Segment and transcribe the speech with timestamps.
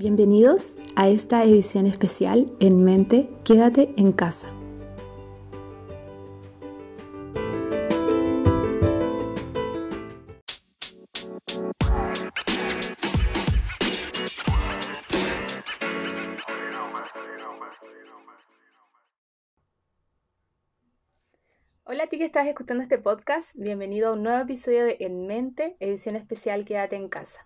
[0.00, 4.46] Bienvenidos a esta edición especial En Mente, Quédate en casa.
[21.82, 25.26] Hola a ti que estás escuchando este podcast, bienvenido a un nuevo episodio de En
[25.26, 27.40] Mente, edición especial Quédate en casa.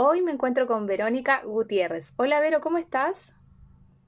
[0.00, 2.12] Hoy me encuentro con Verónica Gutiérrez.
[2.18, 3.34] Hola Vero, ¿cómo estás?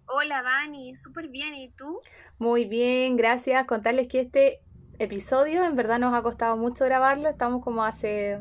[0.07, 1.99] Hola Dani, súper bien, ¿y tú?
[2.39, 3.66] Muy bien, gracias.
[3.66, 4.61] Contarles que este
[5.01, 8.39] episodio en verdad nos ha costado mucho grabarlo, estamos como hace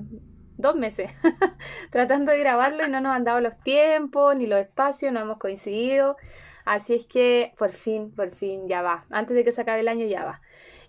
[0.57, 1.11] dos meses
[1.89, 5.39] tratando de grabarlo y no nos han dado los tiempos ni los espacios, no hemos
[5.39, 6.17] coincidido.
[6.65, 9.07] Así es que por fin, por fin ya va.
[9.09, 10.41] Antes de que se acabe el año ya va.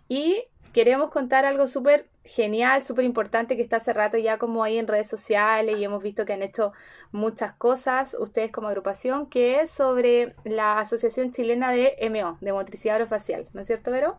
[0.09, 4.79] Y queremos contar algo súper genial, súper importante que está hace rato ya como ahí
[4.79, 6.73] en redes sociales y hemos visto que han hecho
[7.13, 12.97] muchas cosas ustedes como agrupación, que es sobre la Asociación Chilena de MO, de Motricidad
[12.97, 14.19] Orofacial, ¿no es cierto, Vero?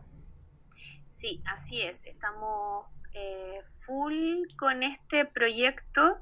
[1.12, 6.18] Sí, así es, estamos eh, full con este proyecto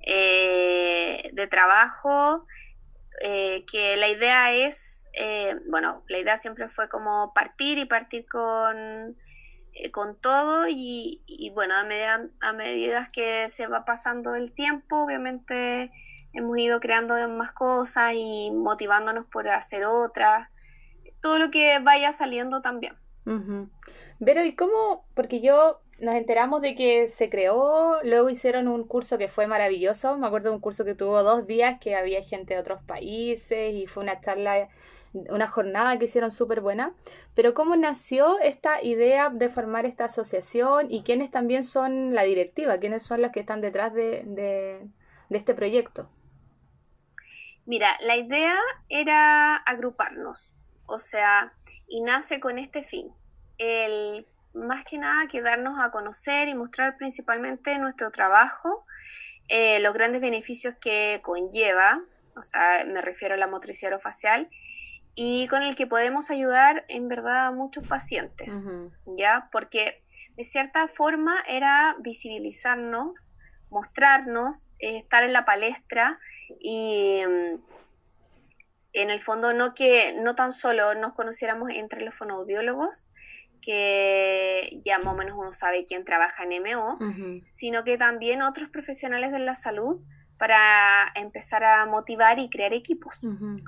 [0.00, 2.46] eh, de trabajo,
[3.22, 5.10] eh, que la idea es,
[5.68, 9.16] bueno, la idea siempre fue como partir y partir con
[9.74, 15.04] eh, con todo y, bueno, a medida, a medida que se va pasando el tiempo,
[15.04, 15.90] obviamente
[16.32, 20.48] hemos ido creando más cosas y motivándonos por hacer otras,
[21.20, 22.96] todo lo que vaya saliendo también.
[24.24, 25.06] Pero ¿y cómo?
[25.14, 30.18] Porque yo nos enteramos de que se creó, luego hicieron un curso que fue maravilloso,
[30.18, 33.72] me acuerdo de un curso que tuvo dos días, que había gente de otros países
[33.72, 34.68] y fue una charla
[35.12, 36.94] una jornada que hicieron súper buena.
[37.34, 42.78] Pero ¿cómo nació esta idea de formar esta asociación y quiénes también son la directiva?
[42.78, 44.86] ¿Quiénes son los que están detrás de, de,
[45.30, 46.08] este proyecto?
[47.64, 48.56] Mira, la idea
[48.88, 50.52] era agruparnos,
[50.86, 51.52] o sea,
[51.86, 53.12] y nace con este fin,
[53.58, 58.84] el más que nada que darnos a conocer y mostrar principalmente nuestro trabajo,
[59.48, 62.02] eh, los grandes beneficios que conlleva,
[62.36, 64.50] o sea, me refiero a la motricidad facial
[65.14, 68.64] y con el que podemos ayudar en verdad a muchos pacientes,
[69.16, 69.48] ¿ya?
[69.52, 70.02] Porque
[70.36, 73.32] de cierta forma era visibilizarnos,
[73.70, 76.18] mostrarnos, eh, estar en la palestra
[76.60, 77.60] y mm,
[78.94, 83.08] en el fondo no que no tan solo nos conociéramos entre los fonoaudiólogos,
[83.60, 86.98] que ya más o menos uno sabe quién trabaja en MO,
[87.46, 90.00] sino que también otros profesionales de la salud
[90.42, 93.16] para empezar a motivar y crear equipos,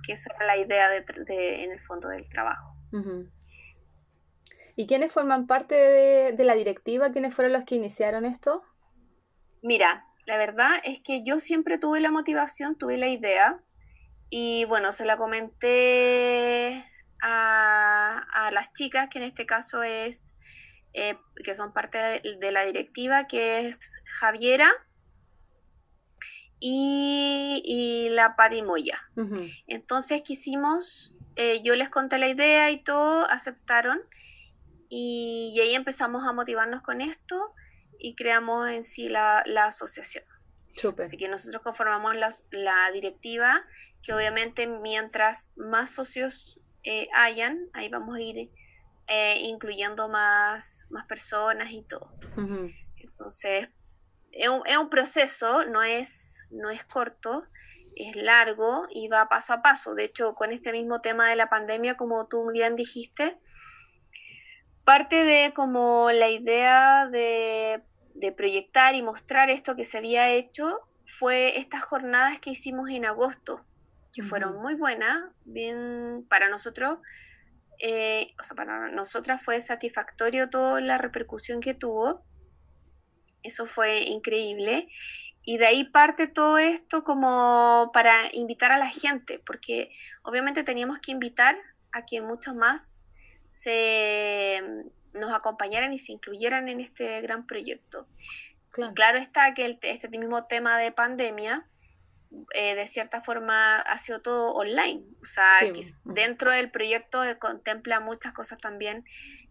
[0.05, 1.05] que esa era la idea de,
[1.63, 2.75] en el fondo del trabajo.
[4.75, 7.13] ¿Y quiénes forman parte de, la directiva?
[7.13, 8.65] ¿Quiénes fueron los que iniciaron esto?
[9.63, 13.61] Mira, la verdad es que yo siempre tuve la motivación, tuve la idea
[14.29, 16.85] y bueno, se la comenté
[17.23, 20.35] a, las chicas, que en este caso es,
[20.93, 23.79] eh, que son parte de la directiva, que es
[24.19, 24.73] Javiera,
[26.61, 29.01] y, la Padimoya.
[29.67, 34.01] Entonces quisimos, eh, yo les conté la idea y todo, aceptaron
[34.89, 37.53] y, ahí empezamos a motivarnos con esto
[37.99, 40.25] y creamos en sí la, asociación.
[40.99, 43.65] Así que nosotros conformamos la, directiva,
[44.03, 48.51] que obviamente mientras más socios eh, hayan, ahí vamos a ir
[49.07, 52.11] eh, incluyendo más, más personas y todo.
[52.97, 53.69] Entonces,
[54.33, 57.45] es un, proceso, no es no es corto,
[57.97, 59.95] es largo y va paso a paso.
[59.95, 63.39] De hecho, con este mismo tema de la pandemia, como tú bien dijiste,
[64.85, 67.83] parte de como la idea de,
[68.37, 73.65] proyectar y mostrar esto que se había hecho fue estas jornadas que hicimos en agosto,
[74.15, 76.99] que fueron muy buenas, bien para nosotros.
[77.81, 82.25] Eh, o sea, para nosotras fue satisfactorio toda la repercusión que tuvo.
[83.43, 84.89] Eso fue increíble.
[85.45, 89.91] Y de ahí parte todo esto como para invitar a la gente, porque
[90.23, 91.57] obviamente teníamos que invitar
[91.93, 93.01] a que muchos más
[93.49, 94.63] se
[95.13, 98.07] nos acompañaran y se incluyeran en este gran proyecto.
[98.95, 101.65] Claro, está que este mismo tema de pandemia,
[102.55, 105.05] eh, de cierta forma, ha sido todo online.
[105.23, 105.49] O sea,
[106.05, 109.05] dentro del proyecto contempla muchas cosas también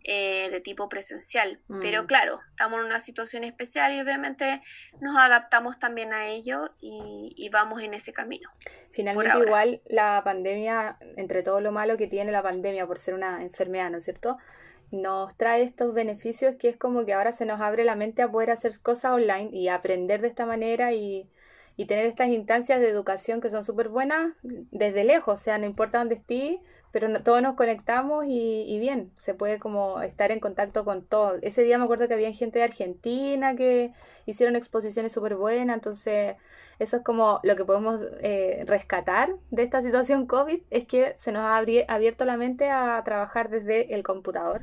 [0.06, 1.62] eh, de tipo presencial.
[1.82, 2.08] Pero mm.
[2.08, 4.62] claro, estamos en una situación especial y obviamente
[5.00, 8.50] nos adaptamos también a ello y, vamos en ese camino.
[8.92, 13.44] Finalmente igual la pandemia, entre todo lo malo que tiene la pandemia por ser una
[13.44, 14.38] enfermedad, ¿no es cierto?
[14.92, 18.30] Nos trae estos beneficios que es como que ahora se nos abre la mente a
[18.30, 21.30] poder hacer cosas online y aprender de esta manera y,
[21.78, 25.66] y tener estas instancias de educación que son súper buenas desde lejos, o sea, no
[25.66, 26.60] importa dónde estés,
[26.94, 31.40] pero todos nos conectamos y, bien, se puede como estar en contacto con todos.
[31.42, 33.92] Ese día me acuerdo que había gente de Argentina que
[34.28, 36.36] hicieron exposiciones súper buenas, entonces
[36.78, 41.32] eso es como lo que podemos eh, rescatar de esta situación COVID, es que se
[41.32, 44.62] nos ha abierto la mente a trabajar desde el computador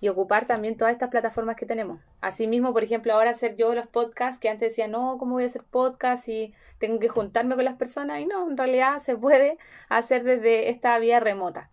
[0.00, 2.00] y ocupar también todas estas plataformas que tenemos.
[2.20, 5.46] Asimismo, por ejemplo, ahora hacer yo los podcasts, que antes decía, no, ¿cómo voy a
[5.46, 8.20] hacer podcast y tengo que juntarme con las personas?
[8.20, 9.58] Y no, en realidad se puede
[9.88, 11.70] hacer desde esta vía remota.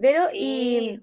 [0.00, 1.02] Pero, y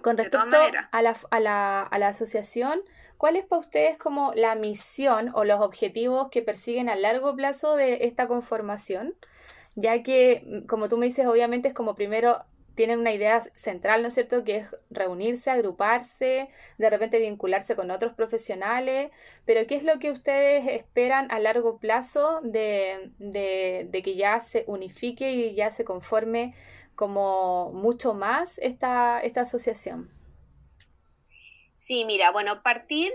[0.00, 2.80] con respecto a la, a, la, a la asociación,
[3.18, 7.76] ¿cuál es para ustedes como la misión o los objetivos que persiguen a largo plazo
[7.76, 9.14] de esta conformación?
[9.74, 14.08] Ya que, como tú me dices, obviamente es como primero tienen una idea central, ¿no
[14.08, 16.48] es cierto?, que es reunirse, agruparse,
[16.78, 19.10] de repente vincularse con otros profesionales,
[19.44, 24.64] pero ¿qué es lo que ustedes esperan a largo plazo de, de, que ya se
[24.66, 26.54] unifique y ya se conforme
[26.94, 30.10] como mucho más esta, esta asociación?
[31.78, 33.12] Sí, mira, bueno, partir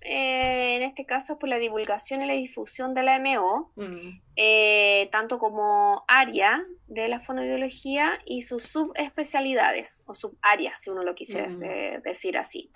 [0.00, 4.20] eh, en este caso por la divulgación y la difusión de la MO, mm.
[4.36, 11.14] eh, tanto como área de la fonoaudiología y sus subespecialidades o subáreas, si uno lo
[11.14, 12.02] quisiera mm.
[12.02, 12.70] decir así.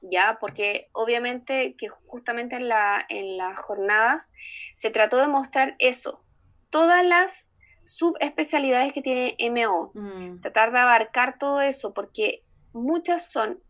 [0.00, 4.30] Ya, porque obviamente que justamente en, la, en las jornadas
[4.74, 6.22] se trató de mostrar eso,
[6.68, 7.50] todas las
[7.84, 10.40] subespecialidades que tiene MO, mm.
[10.40, 13.62] tratar de abarcar todo eso, porque muchas son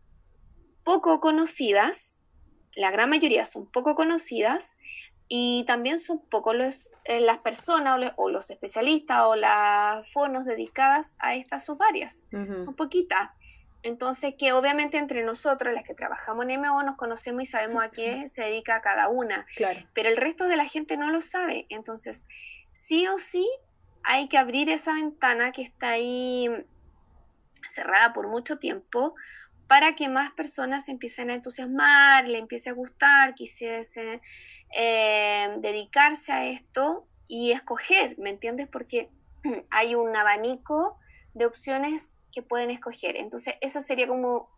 [0.83, 2.21] poco conocidas,
[2.75, 4.75] la gran mayoría son poco conocidas
[5.27, 11.15] y también son poco los, eh, las personas o, los especialistas o las fonos dedicadas
[11.19, 12.23] a estas subáreas.
[12.31, 13.31] Son poquitas.
[13.81, 17.89] Entonces, que obviamente entre nosotros, las que trabajamos en MO, nos conocemos y sabemos a
[17.89, 19.45] qué se dedica cada una.
[19.55, 19.79] Claro.
[19.93, 21.65] Pero el resto de la gente no lo sabe.
[21.69, 22.23] Entonces,
[22.73, 23.47] sí o sí,
[24.03, 26.49] hay que abrir esa ventana que está ahí
[27.67, 29.15] cerrada por mucho tiempo
[29.67, 34.21] para que más personas se empiecen a entusiasmar, le empiece a gustar, quisiese
[34.75, 38.67] eh, dedicarse a esto y escoger, ¿me entiendes?
[38.67, 39.09] Porque
[39.71, 40.99] hay un abanico
[41.33, 43.15] de opciones que pueden escoger.
[43.15, 44.49] Entonces, esa sería como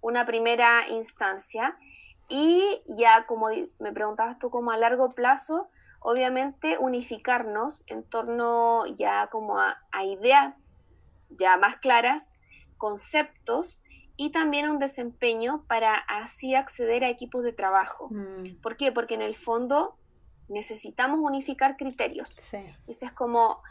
[0.00, 1.76] una primera instancia.
[2.28, 5.68] Y ya como me preguntabas tú, como a largo plazo,
[6.00, 10.54] obviamente unificarnos en torno ya como a ideas
[11.28, 12.32] ya más claras,
[12.78, 13.81] conceptos
[14.16, 18.08] y también un desempeño para así acceder a equipos de trabajo.
[18.10, 18.60] Mm.
[18.60, 18.92] ¿Por qué?
[18.92, 19.96] Porque en el fondo
[20.48, 22.32] necesitamos unificar criterios.
[22.36, 22.64] Sí.
[22.86, 23.62] Esa es como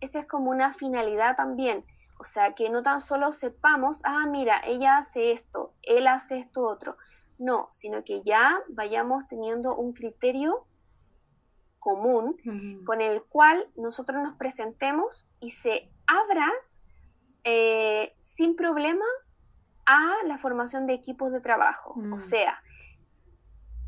[0.00, 1.84] esa es como una finalidad también.
[2.18, 6.62] O sea, que no tan solo sepamos, ah, mira, ella hace esto, él hace esto
[6.62, 6.96] otro.
[7.38, 10.66] No, sino que ya vayamos teniendo un criterio
[11.78, 12.36] común
[12.84, 16.50] con el cual nosotros nos presentemos y se abra
[17.44, 19.04] eh, sin problema
[19.88, 21.94] a la formación de equipos de trabajo.
[21.94, 22.18] O mm.
[22.18, 22.62] sea,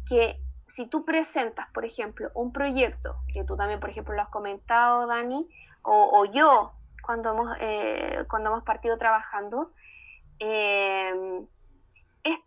[0.09, 4.31] que si tú presentas, por ejemplo, un proyecto, que tú también, por ejemplo, lo has
[4.31, 5.47] comentado, Dani,
[5.83, 6.73] o, yo,
[7.05, 9.73] cuando hemos, eh, cuando hemos partido trabajando,
[10.39, 11.13] eh,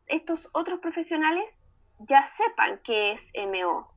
[0.08, 1.62] estos otros profesionales
[2.00, 3.94] ya sepan qué es MO.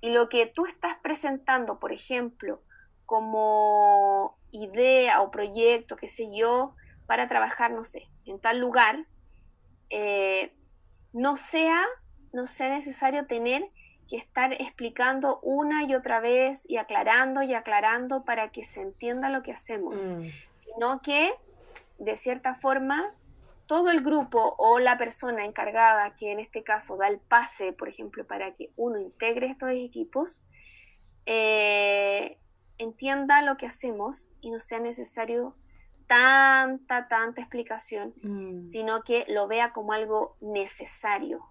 [0.00, 2.62] Y lo que tú estás presentando, por ejemplo,
[3.04, 6.74] como idea o proyecto, qué sé yo,
[7.06, 9.06] para trabajar, no sé, en tal lugar,
[9.90, 10.52] eh,
[11.12, 11.84] no sea,
[12.32, 13.68] no sea necesario tener
[14.08, 19.28] que estar explicando una y otra vez y aclarando y aclarando para que se entienda
[19.28, 20.28] lo que hacemos, mm.
[20.54, 21.32] sino que
[21.98, 23.12] de cierta forma
[23.66, 27.88] todo el grupo o la persona encargada que en este caso da el pase, por
[27.88, 30.42] ejemplo, para que uno integre estos equipos,
[31.26, 32.38] eh,
[32.78, 35.54] entienda lo que hacemos y no sea necesario
[36.08, 38.64] tanta, tanta explicación, mm.
[38.64, 41.44] sino que lo vea como algo necesario,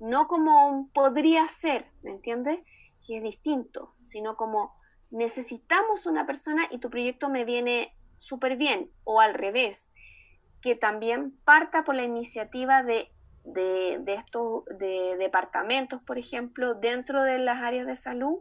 [0.00, 2.58] no como un podría ser, ¿me entiendes?
[3.06, 4.74] Que es distinto, sino como
[5.10, 9.86] necesitamos una persona y tu proyecto me viene súper bien, o al revés,
[10.62, 13.12] que también parta por la iniciativa de,
[13.44, 18.38] de, de estos de departamentos, por ejemplo, dentro de las áreas de salud,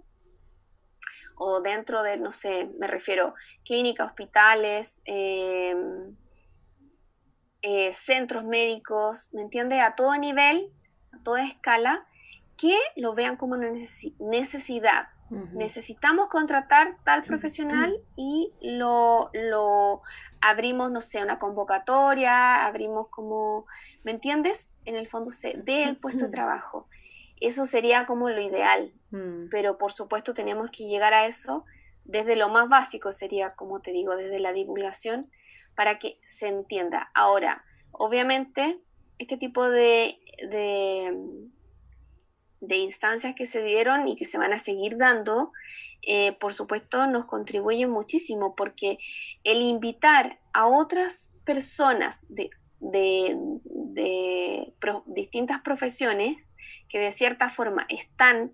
[1.44, 3.34] o dentro de, no sé, me refiero,
[3.66, 5.76] clínicas, hospitales, eh,
[7.64, 9.82] eh, centros médicos, ¿me entiendes?
[9.82, 10.72] A todo nivel,
[11.12, 12.06] a toda escala,
[12.58, 13.72] que lo vean como una
[14.20, 15.08] necesidad.
[15.54, 20.04] Necesitamos contratar tal profesional y lo, lo
[20.42, 23.66] abrimos, no sé, una convocatoria, abrimos como,
[24.04, 24.70] ¿me entiendes?
[24.86, 26.88] En el fondo se dé el puesto de trabajo.
[27.42, 29.50] Eso sería como lo ideal, mm.
[29.50, 31.66] pero por supuesto tenemos que llegar a eso
[32.06, 35.22] desde lo más básico, sería como te digo, desde la divulgación,
[35.76, 37.10] para que se entienda.
[37.16, 38.80] Ahora, obviamente,
[39.18, 40.20] este tipo de,
[40.50, 41.18] de,
[42.60, 45.52] de instancias que se dieron y que se van a seguir dando,
[46.04, 49.00] eh, por supuesto, nos contribuyen muchísimo, porque
[49.44, 54.74] el invitar a otras personas de, de, de
[55.08, 56.38] distintas profesiones
[56.92, 58.52] que de cierta forma están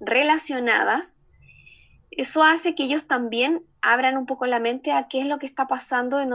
[0.00, 1.22] relacionadas,
[2.10, 5.46] eso hace que ellos también abran un poco la mente a qué es lo que
[5.46, 6.32] está pasando en,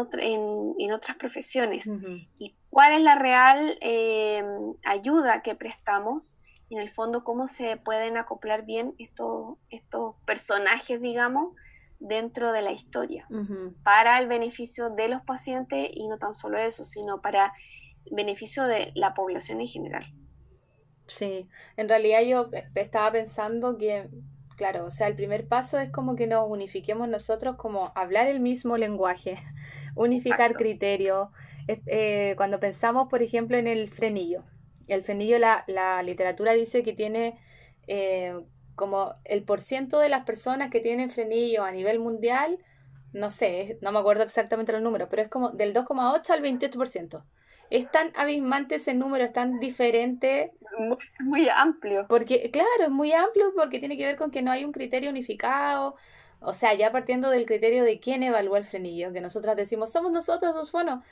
[0.77, 1.91] en, otras profesiones.
[2.37, 4.43] Y cuál es la real eh,
[4.85, 6.37] ayuda que prestamos
[6.69, 11.53] y en el fondo cómo se pueden acoplar bien estos, estos personajes, digamos,
[11.99, 13.27] dentro de la historia,
[13.83, 17.53] para el beneficio de los pacientes y no tan solo eso, sino para
[18.09, 20.13] beneficio de la población en general.
[21.11, 24.07] Sí, en realidad yo estaba pensando que,
[24.55, 28.39] claro, o sea, el primer paso es como que nos unifiquemos nosotros como hablar el
[28.39, 29.37] mismo lenguaje,
[29.95, 31.27] unificar criterios.
[31.67, 34.45] Eh, cuando pensamos, por ejemplo, en el frenillo,
[34.87, 37.37] el frenillo, la, la literatura dice que tiene
[37.87, 38.39] eh,
[38.75, 42.57] como el porciento de las personas que tienen frenillo a nivel mundial,
[43.11, 47.21] no sé, no me acuerdo exactamente los números, pero es como del 2,8 al 28%
[47.71, 50.51] es tan abismante ese número, es tan diferente.
[51.19, 52.05] Muy, amplio.
[52.07, 55.09] Porque, claro, es muy amplio porque tiene que ver con que no hay un criterio
[55.09, 55.95] unificado.
[56.41, 60.11] O sea, ya partiendo del criterio de quién evalúa el frenillo, que nosotras decimos, somos
[60.11, 61.03] nosotros los fonos,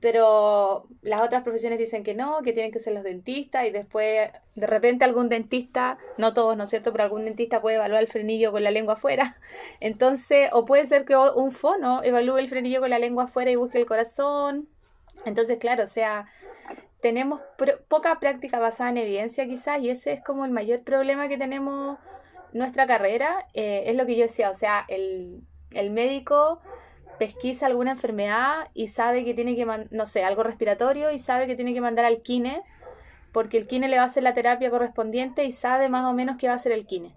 [0.00, 4.30] pero las otras profesiones dicen que no, que tienen que ser los dentistas y después
[4.56, 6.90] de repente algún dentista, no todos, ¿no es cierto?
[6.90, 9.38] Pero algún dentista puede evaluar el frenillo con la lengua afuera.
[9.80, 13.56] Entonces, o puede ser que un fono evalúe el frenillo con la lengua afuera y
[13.56, 14.68] busque el corazón.
[15.24, 16.26] Entonces, claro, o sea,
[17.00, 17.40] tenemos
[17.88, 21.98] poca práctica basada en evidencia quizás y ese es como el mayor problema que tenemos
[22.52, 23.46] nuestra carrera.
[23.54, 26.60] Eh, es lo que yo decía, o sea, el, el médico
[27.18, 31.54] pesquisa alguna enfermedad y sabe que tiene que, no sé, algo respiratorio y sabe que
[31.54, 32.62] tiene que mandar al kine
[33.32, 36.36] porque el kine le va a hacer la terapia correspondiente y sabe más o menos
[36.38, 37.14] qué va a hacer el kine.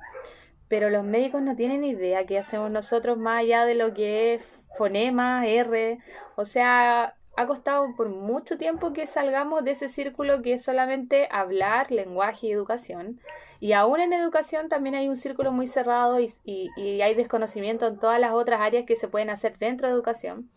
[0.68, 4.60] Pero los médicos no tienen idea qué hacemos nosotros más allá de lo que es
[4.78, 6.00] fonema, R.
[6.36, 11.28] O sea, ha costado por mucho tiempo que salgamos de ese círculo que es solamente
[11.32, 13.20] hablar, lenguaje y educación.
[13.60, 17.98] Y aún en educación también hay un círculo muy cerrado y, y, hay desconocimiento en
[17.98, 20.50] todas las otras áreas que se pueden hacer dentro de educación.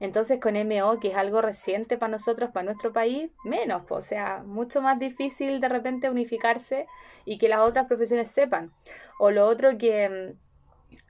[0.00, 4.42] Entonces con MO, que es algo reciente para nosotros, para nuestro país, menos, o sea,
[4.44, 6.86] mucho más difícil de repente unificarse
[7.24, 8.72] y que las otras profesiones sepan.
[9.18, 10.34] O lo otro que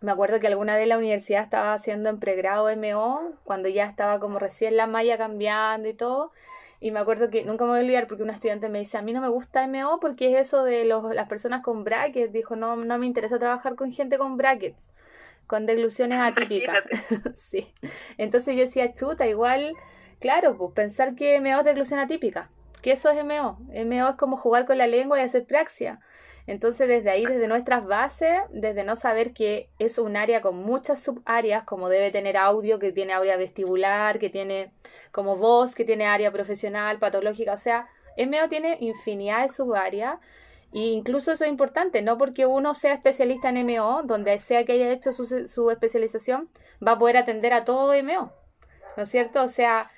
[0.00, 4.20] me acuerdo que alguna vez la universidad estaba haciendo en pregrado MO, cuando ya estaba
[4.20, 6.32] como recién la malla cambiando y todo.
[6.80, 9.02] Y me acuerdo que nunca me voy a olvidar porque una estudiante me dice, a
[9.02, 12.32] mí no me gusta MO porque es eso de los, las personas con brackets.
[12.32, 14.88] Dijo, no, no me interesa trabajar con gente con brackets,
[15.48, 16.84] con degluciones atípicas.
[17.34, 17.72] sí.
[18.16, 19.74] Entonces yo decía, chuta, igual,
[20.20, 22.48] claro, pues pensar que MO es deglución atípica.
[22.80, 23.58] Que eso es MO.
[23.84, 25.98] MO es como jugar con la lengua y hacer praxia.
[26.48, 30.98] Entonces, desde ahí, desde nuestras bases, desde no saber que es un área con muchas
[31.02, 34.72] subáreas, como debe tener audio, que tiene área vestibular, que tiene
[35.12, 40.18] como voz, que tiene área profesional, patológica, o sea, MO tiene infinidad de subáreas.
[40.72, 44.72] E incluso eso es importante, no porque uno sea especialista en MO, donde sea que
[44.72, 46.48] haya hecho su, su especialización,
[46.86, 48.32] va a poder atender a todo MO.
[48.96, 49.42] ¿No es cierto?
[49.42, 49.90] O sea,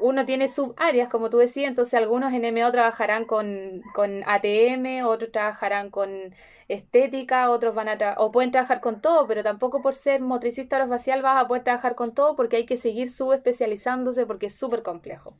[0.00, 5.32] uno tiene subáreas, como tú decías, entonces algunos en MO trabajarán con, con ATM, otros
[5.32, 6.34] trabajarán con
[6.68, 11.22] estética, otros van a o pueden trabajar con todo, pero tampoco por ser motricista orofacial
[11.22, 15.34] vas a poder trabajar con todo porque hay que seguir subespecializándose porque es súper complejo.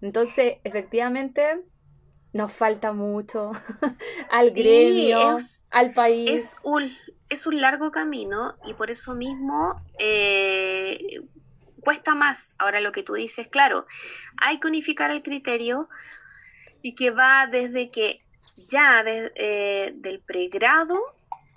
[0.00, 1.60] Entonces, efectivamente,
[2.32, 3.52] nos falta mucho
[4.30, 5.36] al gremio,
[5.70, 6.30] al país.
[6.30, 6.90] Es un,
[7.28, 11.20] es un largo camino y por eso mismo eh,
[11.82, 12.54] cuesta más.
[12.58, 13.86] Ahora lo que tú dices, claro,
[14.38, 15.88] hay que unificar el criterio
[16.80, 18.22] y que va desde que
[18.56, 20.98] ya eh, del pregrado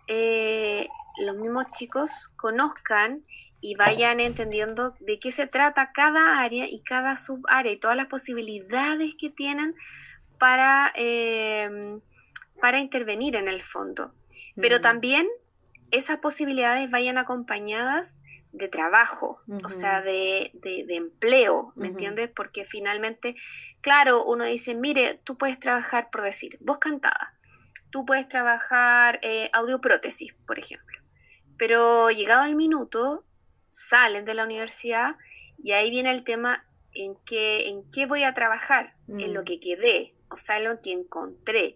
[0.08, 3.24] eh, los mismos chicos conozcan
[3.62, 8.08] y vayan entendiendo de qué se trata cada área y cada subárea y todas las
[8.08, 9.76] posibilidades que tienen
[10.38, 12.00] para, eh,
[12.62, 14.14] para intervenir en el fondo.
[14.56, 14.82] Pero mm.
[14.82, 15.28] también
[15.92, 18.20] esas posibilidades vayan acompañadas
[18.58, 22.30] de trabajo, o sea, de, de, empleo, ¿me entiendes?
[22.34, 23.36] Porque finalmente,
[23.82, 27.34] claro, uno dice, mire, tú puedes trabajar, por decir, voz cantada,
[27.90, 31.00] tú puedes trabajar eh, prótesis, por ejemplo,
[31.58, 33.26] pero llegado el minuto,
[33.72, 35.16] salen de la universidad
[35.62, 39.46] y ahí viene el tema en qué, en qué voy a trabajar, en lo mm.
[39.46, 41.76] que quedé, o sea, lo que encontré.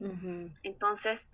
[0.64, 1.28] Entonces,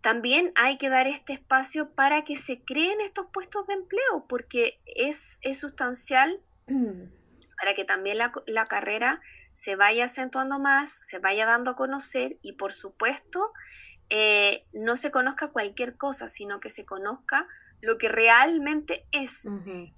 [0.00, 4.80] también hay que dar este espacio para que se creen estos puestos de empleo, porque
[4.86, 6.40] es, es sustancial
[7.58, 9.20] para que también la, la, carrera
[9.52, 13.52] se vaya acentuando más, se vaya dando a conocer y por supuesto
[14.10, 17.46] eh, no se conozca cualquier cosa, sino que se conozca
[17.80, 19.44] lo que realmente es.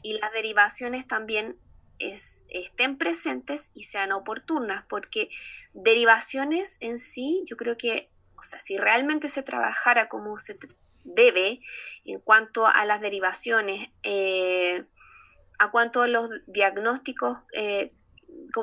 [0.02, 1.56] Y las derivaciones también
[1.98, 5.30] es, estén presentes y sean oportunas, porque
[5.72, 8.10] derivaciones en sí, yo creo que,
[8.42, 10.58] o sea, si realmente se trabajara como se
[11.04, 11.60] debe
[12.04, 14.84] en cuanto a las derivaciones, eh,
[15.58, 17.92] a cuanto a los diagnósticos, eh,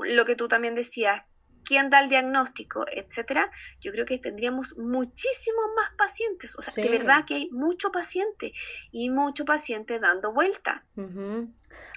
[0.04, 1.24] lo que tú también decías,
[1.64, 6.58] quién da el diagnóstico, etcétera, yo creo que tendríamos muchísimos más pacientes.
[6.58, 8.54] O sea, que es verdad que hay mucho paciente
[8.92, 10.84] y mucho paciente dando vuelta.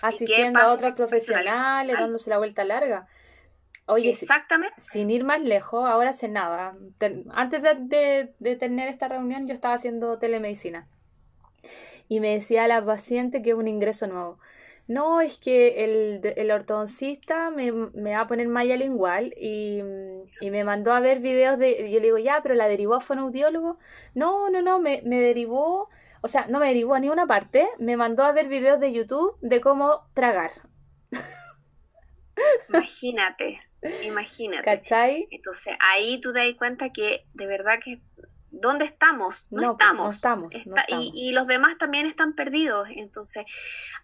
[0.02, 3.08] Asistiendo a otros profesionales, dándose la vuelta larga.
[3.86, 4.74] Oye, Exactamente.
[4.78, 6.76] sin ir más lejos, ahora sé nada.
[7.30, 10.88] Antes de, de tener esta reunión, yo estaba haciendo telemedicina.
[12.08, 14.38] Y me decía la paciente que es un ingreso nuevo
[14.88, 19.82] no, es que el, el ortodoncista me, va a poner malla lingual y,
[20.42, 23.78] me mandó a ver videos de, yo le digo, ya, pero la derivó a fonoaudiólogo.
[24.14, 25.88] No, no, no, me, me derivó,
[26.20, 29.36] o sea, no me derivó a ninguna parte, me mandó a ver videos de YouTube
[29.40, 30.50] de cómo tragar.
[32.68, 33.60] Imagínate,
[34.04, 34.64] imagínate.
[34.64, 35.28] ¿Cachai?
[35.30, 38.00] Entonces ahí tú te das cuenta que de verdad que
[38.52, 39.46] ¿dónde estamos?
[39.50, 40.14] No, estamos.
[40.14, 40.54] estamos,
[40.88, 42.88] Y, los demás también están perdidos.
[42.94, 43.44] Entonces,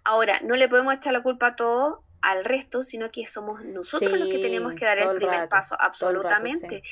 [0.03, 4.19] ahora, no le podemos echar la culpa a todo al resto, sino que somos nosotros
[4.19, 6.83] los que tenemos que dar el, primer paso, absolutamente.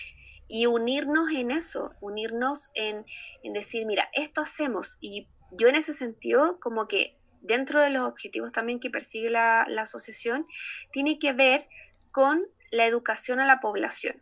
[0.47, 3.05] Y unirnos en eso, unirnos en,
[3.53, 4.97] decir, mira, esto hacemos.
[5.01, 9.63] Y yo en ese sentido, como que dentro de los objetivos también que persigue la,
[9.81, 10.47] asociación,
[10.93, 11.67] tiene que ver
[12.13, 14.21] con la educación a la población.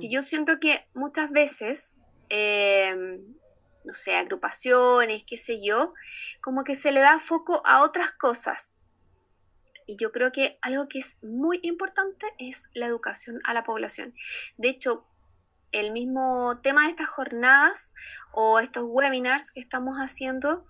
[0.00, 1.94] Y yo siento que muchas veces
[2.28, 3.36] Em,
[3.84, 5.92] no sé, agrupaciones, qué sé yo,
[6.40, 8.76] como que se le da foco a otras cosas.
[9.86, 14.14] Y yo creo que algo que es muy importante es la educación a la población.
[14.56, 15.06] De hecho,
[15.72, 17.92] el mismo tema de estas jornadas
[18.32, 20.64] o estos webinars que estamos haciendo,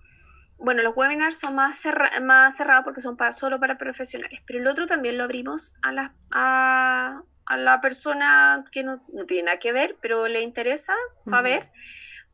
[0.57, 1.81] bueno, los webinars son más,
[2.21, 5.91] más cerrados porque son para, solo para profesionales, pero el otro también lo abrimos a,
[5.91, 10.93] la, a, a la persona que no, tiene nada que ver, pero le interesa
[11.25, 11.69] saber.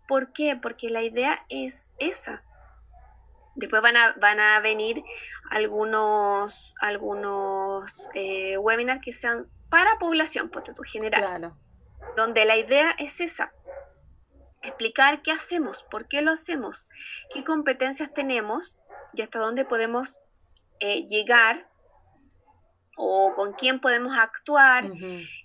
[0.07, 0.57] ¿Por qué?
[0.61, 2.43] Porque la idea es esa.
[3.55, 5.03] Después van a, van a venir
[5.49, 11.53] algunos, algunos eh, webinars que sean para población, por tu general.
[12.15, 13.51] Donde la idea es esa.
[14.63, 16.87] Explicar qué hacemos, por qué lo hacemos,
[17.33, 18.79] qué competencias tenemos
[19.13, 20.19] y hasta dónde podemos
[20.79, 21.67] eh, llegar
[22.95, 24.85] o con quién podemos actuar,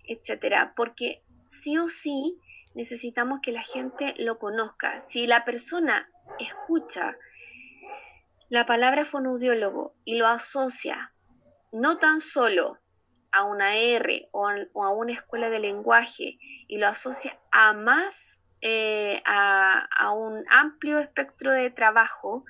[0.04, 2.38] etcétera, porque sí o sí
[2.74, 5.00] necesitamos que la gente lo conozca.
[5.08, 7.16] Si la persona escucha
[8.48, 11.12] la palabra fonoaudiólogo y lo asocia
[11.72, 12.78] no tan solo
[13.32, 19.22] a una R o, a una escuela de lenguaje y lo asocia a más, eh,
[19.24, 22.44] a, a, un amplio espectro de trabajo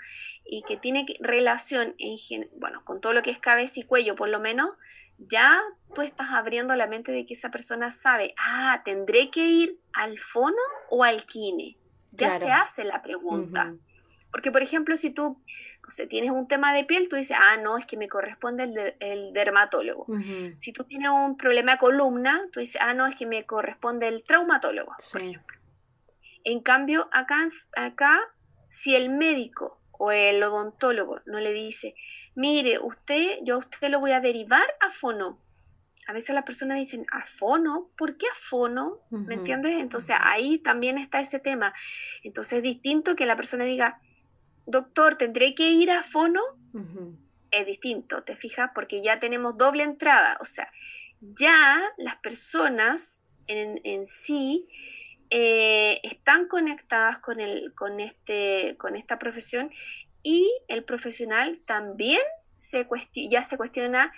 [0.47, 4.31] y que tiene relación en, bueno, con todo lo que es cabeza y cuello por
[4.31, 4.71] lo menos,
[5.19, 5.61] ya
[5.95, 10.19] tú estás abriendo la mente de que esa persona sabe, ah, tendré que ir al
[10.19, 10.57] fono
[10.89, 11.77] o al kine.
[12.13, 13.75] Ya se hace la pregunta.
[14.31, 15.43] Porque, por ejemplo, si tú
[16.09, 20.07] tienes un tema de piel, tú dices, ah, no, es que me corresponde el, dermatólogo.
[20.61, 24.09] Si tú tienes un problema de columna, tú dices, ah, no, es que me corresponde
[24.09, 24.95] el traumatólogo,
[26.47, 28.21] En cambio, acá, acá,
[28.69, 31.97] si el médico o el odontólogo no le dice,
[32.37, 35.41] mire, usted, yo a usted lo voy a derivar a fono.
[36.07, 37.91] A veces las personas dicen, ¿a fono?
[37.99, 39.01] ¿Por qué a fono?
[39.11, 39.77] ¿Me entiendes?
[39.81, 41.75] Entonces ahí también está ese tema.
[42.23, 44.01] Entonces es distinto que la persona diga,
[44.67, 46.41] doctor, ¿tendré que ir a fono?
[47.51, 48.71] Es distinto, ¿te fijas?
[48.73, 50.39] Porque ya tenemos doble entrada.
[50.41, 50.71] O sea,
[51.21, 54.69] ya las personas en, sí
[55.31, 59.71] eh, están conectadas con, el, con, este, con esta profesión
[60.23, 62.21] y el profesional también
[62.57, 62.87] se
[63.31, 64.13] ya se cuestiona,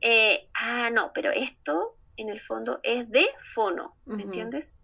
[0.00, 4.76] eh, ah, no, pero esto en el fondo es de fono, ¿me entiendes?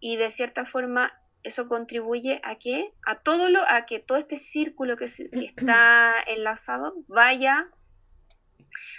[0.00, 4.36] Y de cierta forma eso contribuye a que a todo lo a que todo este
[4.36, 7.68] círculo que, está enlazado vaya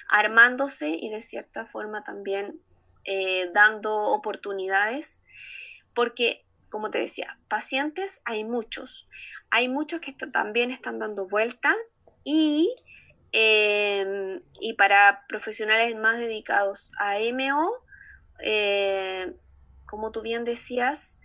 [0.09, 2.61] armándose y de cierta forma también
[3.03, 5.19] eh, dando oportunidades
[5.97, 9.07] porque como te decía pacientes hay muchos
[9.49, 11.75] hay muchos que también están dando vuelta
[12.23, 12.75] y,
[13.31, 17.71] em, y para profesionales más dedicados a MO,
[18.43, 19.33] eh,
[19.87, 21.17] como tú bien decías,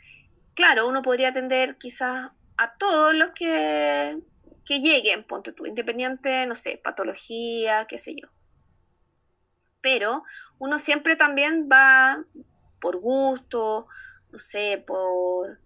[0.55, 4.19] claro, uno podría atender quizás a todos los que,
[4.65, 8.29] que lleguen, ponte tú, independiente, no sé, patología, qué sé yo.
[9.83, 10.23] Pero
[10.59, 12.25] uno siempre también va
[12.81, 13.89] por gusto,
[14.33, 15.61] no sé, por,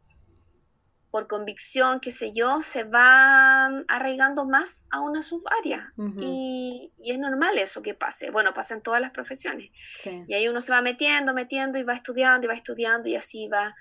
[1.10, 5.92] por convicción, qué sé yo, se va arraigando más a una subárea.
[6.20, 8.30] y, y, es normal eso que pase.
[8.30, 9.70] Bueno, pasa en todas las profesiones.
[10.26, 13.48] Y ahí uno se va metiendo, metiendo y va estudiando y va estudiando y así
[13.48, 13.74] va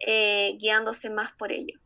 [0.00, 1.78] eh, guiándose más por ello.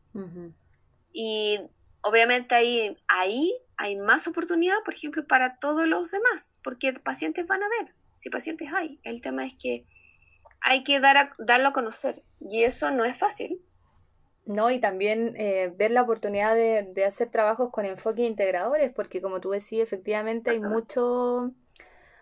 [1.13, 1.59] Y
[2.01, 7.61] obviamente ahí, ahí hay más oportunidad, por ejemplo, para todos los demás, porque pacientes van
[7.61, 8.99] a ver, si pacientes hay.
[9.03, 9.85] El tema es que
[10.61, 13.61] hay que dar a, darlo a conocer y eso no es fácil.
[14.47, 19.41] No, y también eh, ver la oportunidad de, hacer trabajos con enfoque integradores, porque como
[19.41, 21.51] tú decías, efectivamente hay mucho,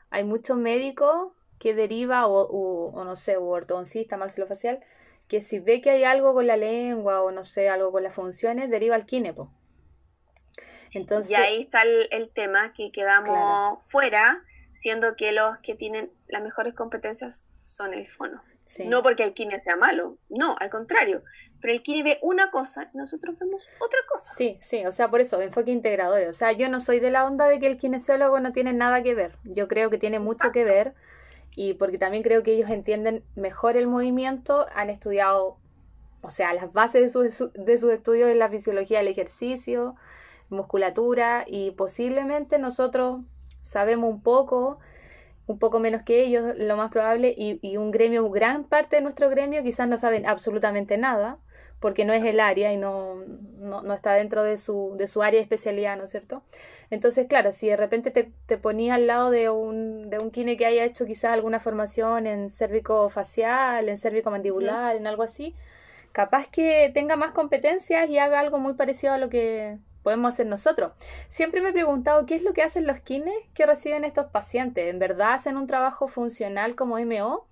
[0.10, 4.80] hay muchos médicos que deriva, o, no sé, o ortodoncista, maxilofacial,
[5.28, 8.16] que si ve que hay algo con la lengua o no sé, algo con las
[8.16, 9.52] funciones, deriva al kinepo.
[10.94, 14.44] Entonces, y ahí está el, tema que quedamos fuera,
[14.74, 18.42] siendo que los que tienen las mejores competencias son el fono.
[18.86, 21.24] No porque el kine sea malo, no, al contrario.
[21.62, 24.32] Pero el kine ve una cosa y nosotros vemos otra cosa.
[24.34, 26.28] Sí, sí, o sea, por eso, enfoque integrador.
[26.28, 29.04] O sea, yo no soy de la onda de que el kinesiólogo no tiene nada
[29.04, 29.38] que ver.
[29.44, 30.94] Yo creo que tiene mucho que ver
[31.56, 35.58] y porque también creo que ellos entienden mejor el movimiento, han estudiado,
[36.22, 39.96] o sea, las bases de, su, de sus estudios en la fisiología del ejercicio,
[40.50, 43.22] musculatura y posiblemente nosotros
[43.62, 44.80] sabemos un poco
[45.48, 49.02] un poco menos que ellos, lo más probable, y, y, un gremio, gran parte de
[49.02, 51.38] nuestro gremio quizás no saben absolutamente nada,
[51.80, 53.16] porque no es el área y no,
[53.60, 56.44] no, está dentro de su, de su área de especialidad, ¿no es cierto?
[56.90, 60.58] Entonces, claro, si de repente te, te ponía al lado de un, de un kine
[60.58, 65.54] que haya hecho quizás alguna formación en cérvico facial, en cérvico mandibular, en algo así,
[66.12, 70.46] capaz que tenga más competencias y haga algo muy parecido a lo que podemos hacer
[70.46, 70.92] nosotros.
[71.30, 74.88] Siempre me he preguntado qué es lo que hacen los kines que reciben estos pacientes.
[74.88, 77.48] ¿En verdad hacen un trabajo funcional como MO?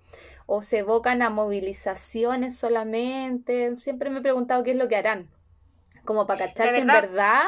[0.46, 3.74] ¿O se evocan a movilizaciones solamente?
[3.80, 5.28] Siempre me he preguntado qué es lo que harán.
[6.04, 7.42] Como para cacharse en verdad.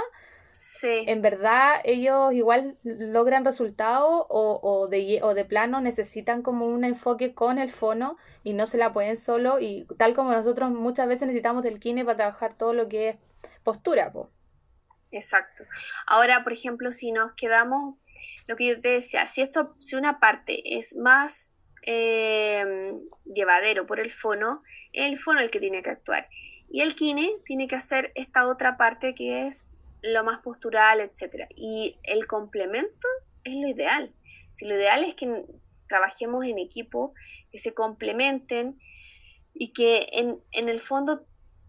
[0.52, 1.04] Sí.
[1.06, 6.82] En verdad ellos igual logran resultados o, o, de, o de plano necesitan como un
[6.82, 11.06] enfoque con el fono y no se la pueden solo y tal como nosotros muchas
[11.06, 13.16] veces necesitamos del kine para trabajar todo lo que es
[13.62, 14.10] postura.
[14.10, 14.30] Po.
[15.10, 15.64] Exacto.
[16.06, 17.96] Ahora, por ejemplo, si nos quedamos,
[18.46, 24.00] lo que yo te decía, si esto, si una parte es más eh, llevadero por
[24.00, 26.28] el fono, el fono el que tiene que actuar.
[26.68, 29.64] Y el kine tiene que hacer esta otra parte que es
[30.02, 31.48] lo más postural, etcétera.
[31.54, 33.08] Y el complemento
[33.44, 34.12] es lo ideal.
[34.52, 35.44] Si lo ideal es que
[35.88, 37.14] trabajemos en equipo,
[37.50, 38.80] que se complementen
[39.54, 41.26] y que en, en el fondo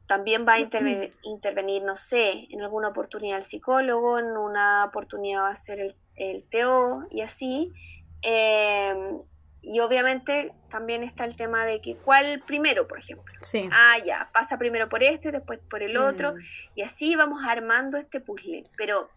[0.07, 5.49] también va a intervenir, no sé, en alguna oportunidad el psicólogo, en una oportunidad va
[5.49, 7.73] a ser el, el TO y así.
[8.21, 9.21] Em,
[9.61, 13.33] y obviamente también está el tema de que cuál primero, por ejemplo.
[13.41, 13.67] Sí.
[13.71, 16.37] Ah, ya, pasa primero por este, después por el otro, mm.
[16.75, 18.63] y así vamos armando este puzzle.
[18.77, 19.09] Pero,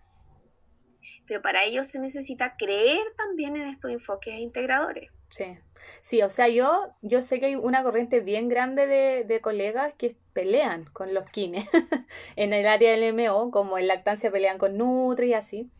[1.28, 5.10] pero para ello se necesita creer también en estos enfoques integradores.
[5.28, 5.56] Sí.
[6.00, 9.94] Sí, o sea, yo, yo sé que hay una corriente bien grande de, de colegas
[9.94, 11.68] que pelean con los kines
[12.36, 15.70] en el área del MO, como en lactancia pelean con Nutri y así.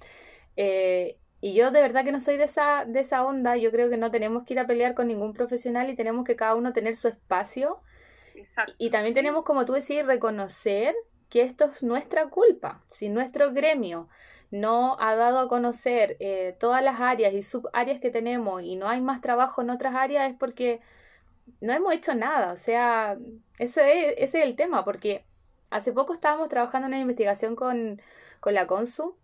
[0.56, 3.88] Eh, y yo de verdad que no soy de esa, de esa onda, yo creo
[3.88, 6.72] que no tenemos que ir a pelear con ningún profesional y tenemos que cada uno
[6.72, 7.80] tener su espacio.
[8.78, 10.94] Y también tenemos, como tú decís, reconocer
[11.28, 12.82] que esto es nuestra culpa.
[12.88, 14.08] Si nuestro gremio
[14.50, 18.88] no ha dado a conocer eh, todas las áreas y subáreas que tenemos y no
[18.88, 20.80] hay más trabajo en otras áreas es porque
[21.60, 22.52] no hemos hecho nada.
[22.52, 23.18] O sea,
[23.58, 25.24] ese es, ese es el tema, porque
[25.70, 28.00] hace poco estábamos trabajando en una investigación con,
[28.40, 29.16] con la CONSU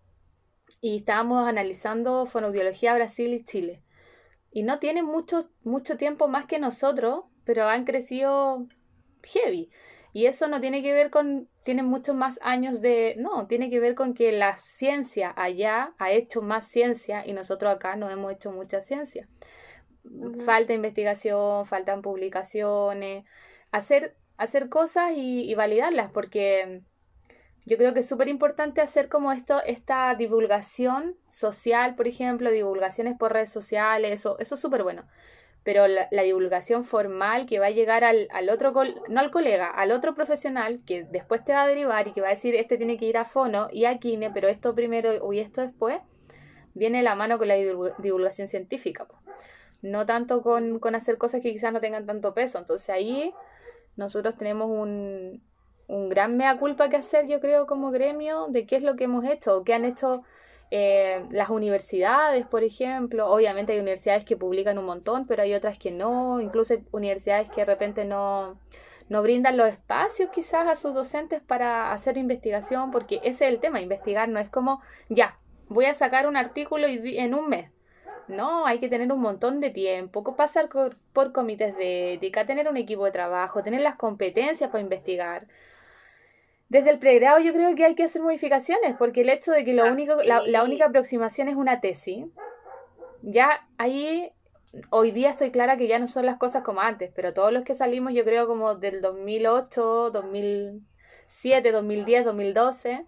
[0.80, 3.82] y estábamos analizando fonoaudiología Brasil y Chile.
[4.50, 8.66] Y no tienen mucho, mucho tiempo más que nosotros, pero han crecido
[9.22, 9.70] heavy.
[10.12, 13.80] Y eso no tiene que ver con, tienen muchos más años de, no, tiene que
[13.80, 18.32] ver con que la ciencia allá ha hecho más ciencia y nosotros acá no hemos
[18.32, 19.28] hecho mucha ciencia.
[20.44, 23.24] Falta investigación, faltan publicaciones,
[23.70, 26.82] hacer, hacer cosas y, validarlas, porque
[27.64, 33.16] yo creo que es súper importante hacer como esto, esta divulgación social, por ejemplo, divulgaciones
[33.18, 35.06] por redes sociales, eso, eso es súper bueno
[35.66, 38.72] pero la, divulgación formal que va a llegar al, al otro,
[39.08, 42.28] no al colega, al otro profesional que después te va a derivar y que va
[42.28, 45.40] a decir, este tiene que ir a fono y a kine, pero esto primero y
[45.40, 45.98] esto después,
[46.72, 49.08] viene la mano con la divulgación científica.
[49.90, 52.58] No tanto con, con hacer cosas que quizás no tengan tanto peso.
[52.58, 53.32] Entonces ahí
[53.96, 55.42] Nosotros tenemos un,
[55.88, 59.04] un gran mea culpa que hacer, yo creo, como gremio, de qué es lo que
[59.04, 60.22] hemos hecho, o qué han hecho
[60.70, 63.28] eh, las universidades, por ejemplo.
[63.30, 67.48] Obviamente hay universidades que publican un montón, pero hay otras que no, incluso hay universidades
[67.50, 68.60] que de repente no,
[69.08, 73.60] no brindan los espacios quizás a sus docentes para hacer investigación, porque ese es el
[73.60, 77.70] tema, investigar no es como, ya, voy a sacar un artículo en un mes.
[78.28, 82.68] No, hay que tener un montón de tiempo, pasar por, por comités de ética, tener
[82.68, 85.46] un equipo de trabajo, tener las competencias para investigar.
[86.68, 89.72] Desde el pregrado yo creo que hay que hacer modificaciones, porque el hecho de que
[89.72, 92.26] lo ah, único, la, la, única aproximación es una tesis,
[93.22, 94.32] ya ahí
[94.90, 97.62] hoy día estoy clara que ya no son las cosas como antes, pero todos los
[97.62, 103.06] que salimos yo creo como del 2008, 2007, 2010, 2012,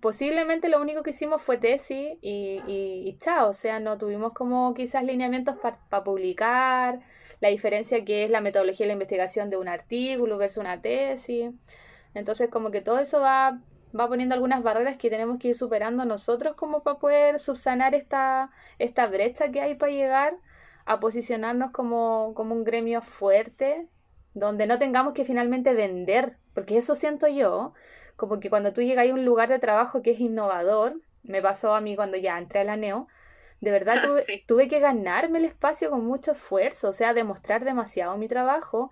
[0.00, 4.74] posiblemente lo único que hicimos fue tesis y, y, chao, o sea, no tuvimos como
[4.74, 7.00] quizás lineamientos para publicar,
[7.40, 11.50] la diferencia que es la metodología de la investigación de un artículo versus una tesis.
[12.14, 13.60] Entonces como que todo eso va,
[13.98, 18.50] va poniendo algunas barreras que tenemos que ir superando nosotros como para poder subsanar esta,
[18.78, 20.36] esta brecha que hay para llegar
[20.86, 23.88] a posicionarnos como, como un gremio fuerte,
[24.34, 27.74] donde no tengamos que finalmente vender, porque eso siento yo,
[28.16, 31.74] como que cuando tú llegas a un lugar de trabajo que es innovador, me pasó
[31.74, 33.06] a mí cuando ya entré a la NEO,
[33.60, 38.16] de verdad tuve, tuve que ganarme el espacio con mucho esfuerzo, o sea, demostrar demasiado
[38.16, 38.90] mi trabajo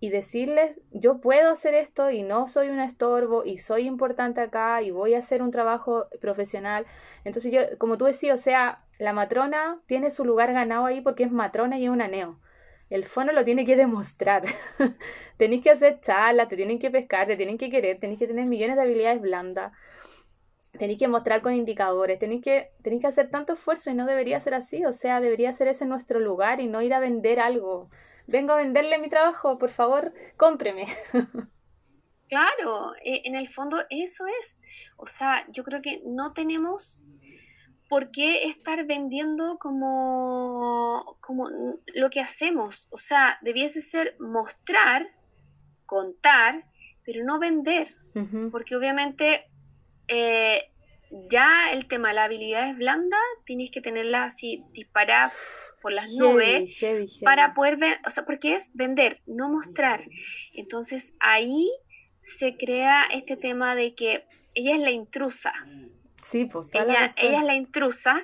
[0.00, 4.80] y decirles, yo puedo hacer esto y no soy un estorbo y soy importante acá
[4.82, 6.86] y voy a hacer un trabajo profesional.
[7.24, 11.24] Entonces yo, como tú decías, o sea, la matrona tiene su lugar ganado ahí porque
[11.24, 12.38] es matrona y es un aneo.
[12.90, 14.44] El fono lo tiene que demostrar.
[15.36, 18.46] tenéis que hacer charlas, te tienen que pescar, te tienen que querer, tenéis que tener
[18.46, 19.72] millones de habilidades blandas.
[20.78, 24.38] Tenéis que mostrar con indicadores, tenéis que, tenéis que hacer tanto esfuerzo y no debería
[24.40, 27.88] ser así, o sea, debería ser ese nuestro lugar y no ir a vender algo
[28.28, 30.86] vengo a venderle mi trabajo, por favor, cómpreme.
[32.30, 34.60] Claro, e, en el fondo eso es.
[34.98, 37.02] O sea, yo creo que no tenemos
[37.88, 41.48] por qué estar vendiendo como, como
[41.94, 42.86] lo que hacemos.
[42.90, 45.08] O sea, debiese ser mostrar,
[45.86, 46.64] contar,
[47.04, 47.94] pero no vender.
[48.50, 49.48] Porque obviamente
[50.08, 50.72] eh,
[51.30, 55.30] ya el tema de la habilidad es blanda, tienes que tenerla así disparada
[55.80, 56.76] por las nubes
[57.22, 60.04] para poder ver, o sea, porque es vender, no mostrar.
[60.52, 61.70] Entonces ahí
[62.20, 64.24] se crea este tema de que
[64.54, 65.52] ella es la intrusa.
[66.28, 68.22] Sí, pues ella, ella es la intrusa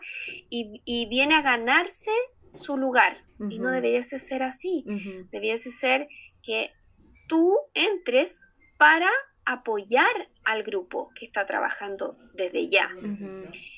[0.50, 2.10] y, viene a ganarse
[2.52, 3.16] su lugar.
[3.48, 4.84] Y no debiese ser así.
[5.32, 6.08] Debiese ser
[6.42, 6.70] que
[7.28, 8.38] tú entres
[8.76, 9.08] para
[9.46, 12.90] apoyar al grupo que está trabajando desde ya.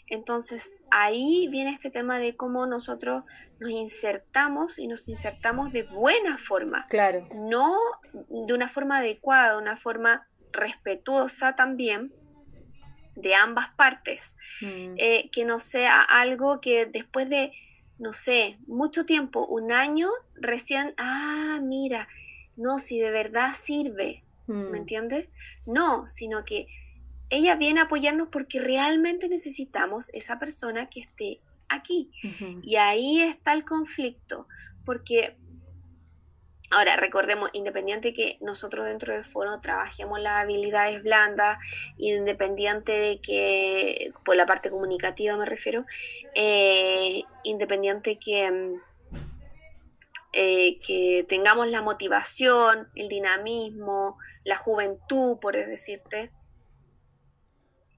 [0.08, 3.22] Entonces, ahí viene este tema de cómo nosotros
[3.60, 6.86] nos insertamos y nos insertamos de buena forma.
[6.88, 7.28] Claro.
[7.32, 7.76] No
[8.12, 12.12] de una forma adecuada, de una forma respetuosa también
[13.16, 14.34] de ambas partes.
[14.60, 14.94] Mm.
[14.96, 17.52] Eh, que no sea algo que después de,
[17.98, 22.08] no sé, mucho tiempo, un año, recién, ah, mira,
[22.56, 24.74] no, si de verdad sirve, ¿me mm.
[24.74, 25.28] entiendes?
[25.66, 26.68] No, sino que
[27.28, 32.10] ella viene a apoyarnos porque realmente necesitamos esa persona que esté aquí.
[32.62, 34.46] Y ahí está el conflicto,
[34.84, 35.36] porque
[36.76, 41.58] ahora recordemos, independiente que nosotros dentro del foro trabajemos las habilidades blandas,
[41.96, 45.86] independiente de que, por la parte comunicativa me refiero,
[46.34, 48.74] eh, independiente que...
[50.38, 56.30] Eh, que tengamos la motivación, el dinamismo, la juventud, por decirte,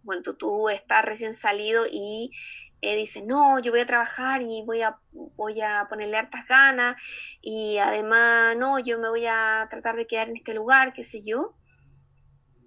[0.04, 2.30] cuando tú estás recién salido y
[2.80, 7.00] eh, dices, no, yo voy a trabajar y voy a, voy a ponerle hartas ganas
[7.42, 11.22] y además, no, yo me voy a tratar de quedar en este lugar, qué sé
[11.22, 11.56] yo.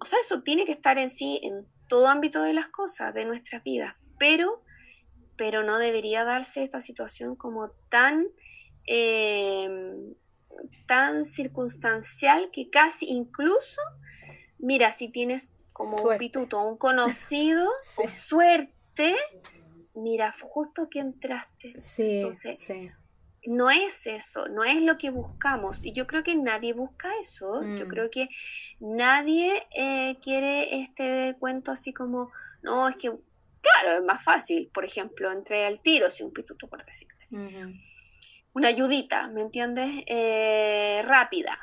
[0.00, 3.24] O sea, eso tiene que estar en sí en todo ámbito de las cosas, de
[3.24, 4.62] nuestras vidas, pero,
[5.36, 8.26] pero no debería darse esta situación como tan,
[8.86, 10.14] em,
[10.86, 13.80] tan circunstancial que casi incluso,
[14.58, 19.16] mira, si tienes como un pituto, un conocido o suerte,
[19.94, 21.74] mira, justo que entraste.
[21.80, 22.70] Sí, Entonces,
[23.44, 25.84] no es eso, no es lo que buscamos.
[25.84, 27.62] Y yo creo que nadie busca eso.
[27.62, 27.88] Yo mm.
[27.88, 28.28] creo que
[28.80, 32.30] nadie eh, quiere este cuento así como,
[32.62, 33.10] no, es que,
[33.60, 34.70] claro, es más fácil.
[34.72, 37.26] Por ejemplo, entré al tiro, si un pituto, por decirte.
[38.54, 40.04] Una ayudita, ¿me entiendes?
[40.06, 41.58] Eh, rápida.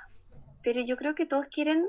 [0.63, 1.88] Pero yo creo que todos quieren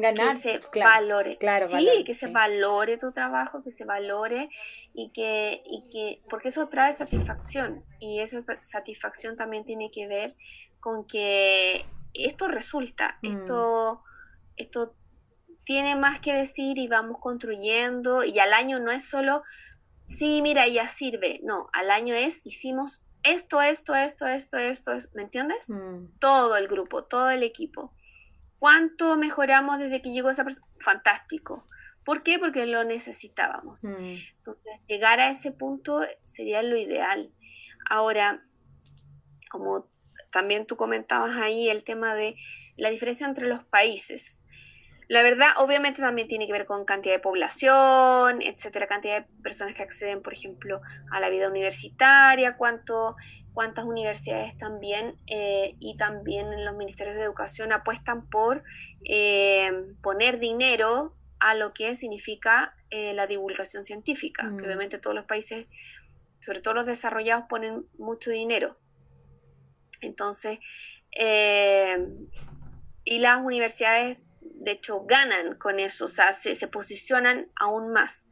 [0.00, 1.36] Ganar, que se valore.
[1.38, 4.48] Claro, sí, que se valore tu trabajo, que se valore
[4.94, 10.36] y que, y que, porque eso trae satisfacción y esa satisfacción también tiene que ver
[10.80, 11.84] con que
[12.14, 13.26] esto resulta, mm.
[13.26, 14.02] esto,
[14.56, 14.94] esto
[15.64, 19.42] tiene más que decir y vamos construyendo y al año no es solo,
[20.06, 25.22] sí, mira, ya sirve, no, al año es, hicimos esto, esto, esto, esto, esto, ¿me
[25.22, 25.68] entiendes?
[25.68, 26.06] Mm.
[26.18, 27.92] Todo el grupo, todo el equipo.
[28.60, 30.66] ¿Cuánto mejoramos desde que llegó esa persona?
[30.80, 31.64] Fantástico.
[32.04, 32.38] ¿Por qué?
[32.38, 33.82] Porque lo necesitábamos.
[33.82, 34.18] Mm.
[34.36, 37.32] Entonces, llegar a ese punto sería lo ideal.
[37.88, 38.44] Ahora,
[39.50, 39.88] como
[40.30, 42.36] también tú comentabas ahí, el tema de
[42.76, 44.38] la diferencia entre los países.
[45.08, 49.74] La verdad, obviamente también tiene que ver con cantidad de población, etcétera, cantidad de personas
[49.74, 53.16] que acceden, por ejemplo, a la vida universitaria, cuánto,
[53.52, 58.62] cuántas universidades también eh, y también en los ministerios de educación apuestan por
[59.04, 59.70] eh,
[60.02, 64.66] poner dinero a lo que significa eh, la divulgación científica, que mm.
[64.66, 65.66] obviamente todos los países,
[66.40, 68.78] sobre todo los desarrollados, ponen mucho dinero.
[70.00, 70.58] Entonces,
[73.04, 78.26] y las universidades, de hecho, ganan con eso, o sea, se, posicionan aún más.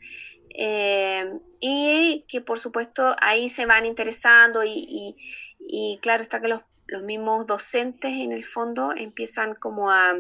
[0.61, 5.16] Y que por supuesto ahí se van interesando y,
[5.61, 10.14] y claro está que los, los mismos docentes en el fondo empiezan como a,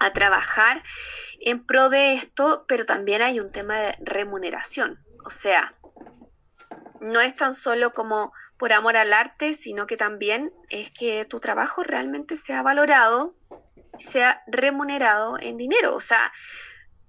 [0.00, 0.82] a trabajar
[1.40, 4.98] en pro de esto, pero también hay un tema de remuneración.
[5.24, 5.74] O sea,
[7.00, 11.40] no es tan solo como por amor al arte, sino que también es que tu
[11.40, 13.34] trabajo realmente sea valorado,
[13.98, 15.94] sea remunerado en dinero.
[15.94, 16.32] O sea,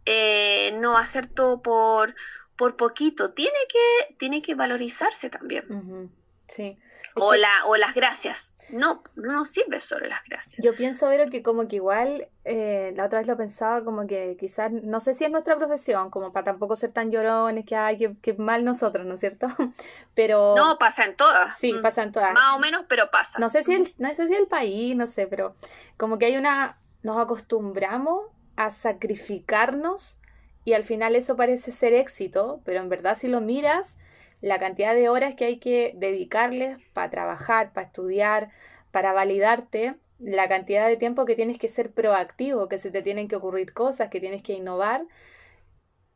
[0.06, 2.16] eh, no hacer todo por,
[2.56, 6.12] por poquito, tiene que, tiene que valorizarse también.
[6.48, 6.78] Sí.
[7.16, 8.56] O, la, o las gracias.
[8.70, 10.64] No, no nos sirve solo las gracias.
[10.64, 14.38] Yo pienso, ver que como que igual, eh, la otra vez lo pensaba, como que
[14.40, 18.16] quizás, no sé si es nuestra profesión, como para tampoco ser tan llorones, que hay
[18.22, 19.48] que, mal nosotros, ¿no es cierto?
[20.14, 20.56] Pero...
[20.56, 21.58] No, pasa en todas.
[21.58, 21.82] Sí, mm.
[21.82, 22.34] pasa en todas.
[22.34, 23.40] Más o menos, pero pasa.
[23.40, 25.56] No sé si el, no sé si el país, no sé, pero
[25.98, 28.26] como que hay una, nos acostumbramos
[28.60, 30.18] a sacrificarnos
[30.66, 33.96] y al final eso parece ser éxito, pero en verdad si lo miras
[34.42, 38.50] la cantidad de horas que hay que dedicarles para trabajar, para estudiar,
[38.92, 43.30] para validarte, la cantidad de tiempo que tienes que ser proactivo, que se te tienen
[43.30, 45.06] que ocurrir cosas, que tienes que innovar,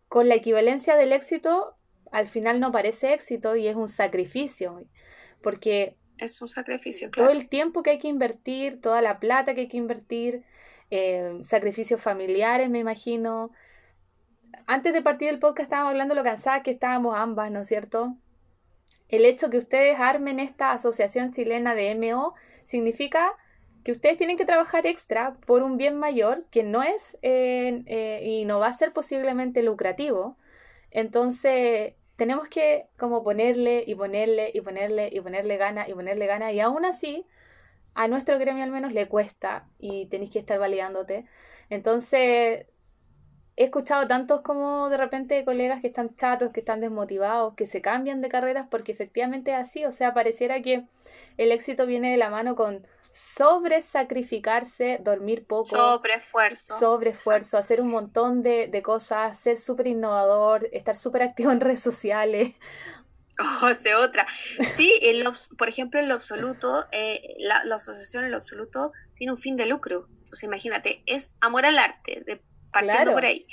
[0.10, 1.78] con la equivalencia del éxito,
[2.12, 4.84] al final no parece éxito y es un sacrificio,
[5.42, 7.12] porque es un sacrificio.
[7.12, 10.44] Todo el tiempo que hay que invertir, toda la plata que hay que invertir,
[10.90, 13.52] eh, sacrificios familiares, me imagino,
[14.68, 17.68] antes de partir el podcast estábamos hablando de lo cansadas que estábamos ambas, ¿no es
[17.68, 18.16] cierto?
[19.10, 22.34] El hecho que ustedes armen esta asociación chilena de MO
[22.64, 23.34] significa
[23.84, 28.46] que ustedes tienen que trabajar extra por un bien mayor que no es eh, y
[28.46, 30.38] no va a ser posiblemente lucrativo.
[30.90, 36.52] Entonces, tenemos que como ponerle y ponerle y ponerle y ponerle gana y ponerle gana
[36.52, 37.26] y aún así
[37.96, 41.26] a nuestro gremio al menos le cuesta y tenéis que estar validándote.
[41.70, 42.66] Entonces,
[43.56, 47.82] he escuchado tantos como de repente colegas que están chatos, que están desmotivados, que se
[47.82, 50.86] cambian de carreras porque efectivamente es así, o sea, pareciera que
[51.38, 57.58] el éxito viene de la mano con sobre sacrificarse, dormir poco, sobre esfuerzo, sobre esfuerzo,
[57.58, 62.54] hacer un montón de, de cosas, ser súper innovador, estar súper activo en redes sociales.
[63.40, 64.28] Oh, sea otra.
[64.76, 65.00] Sí,
[65.58, 69.58] por ejemplo, en lo absoluto, eh, la, la, asociación en lo absoluto tiene un fin
[69.58, 70.08] de lucro.
[70.20, 73.48] Entonces, imagínate, es amor al arte, de partiendo por ahí.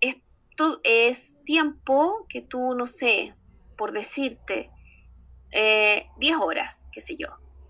[0.00, 3.34] Esto es tiempo que tú, no sé,
[3.76, 4.70] por decirte,
[5.50, 6.06] 10 eh,
[6.38, 7.28] horas, qué sé yo,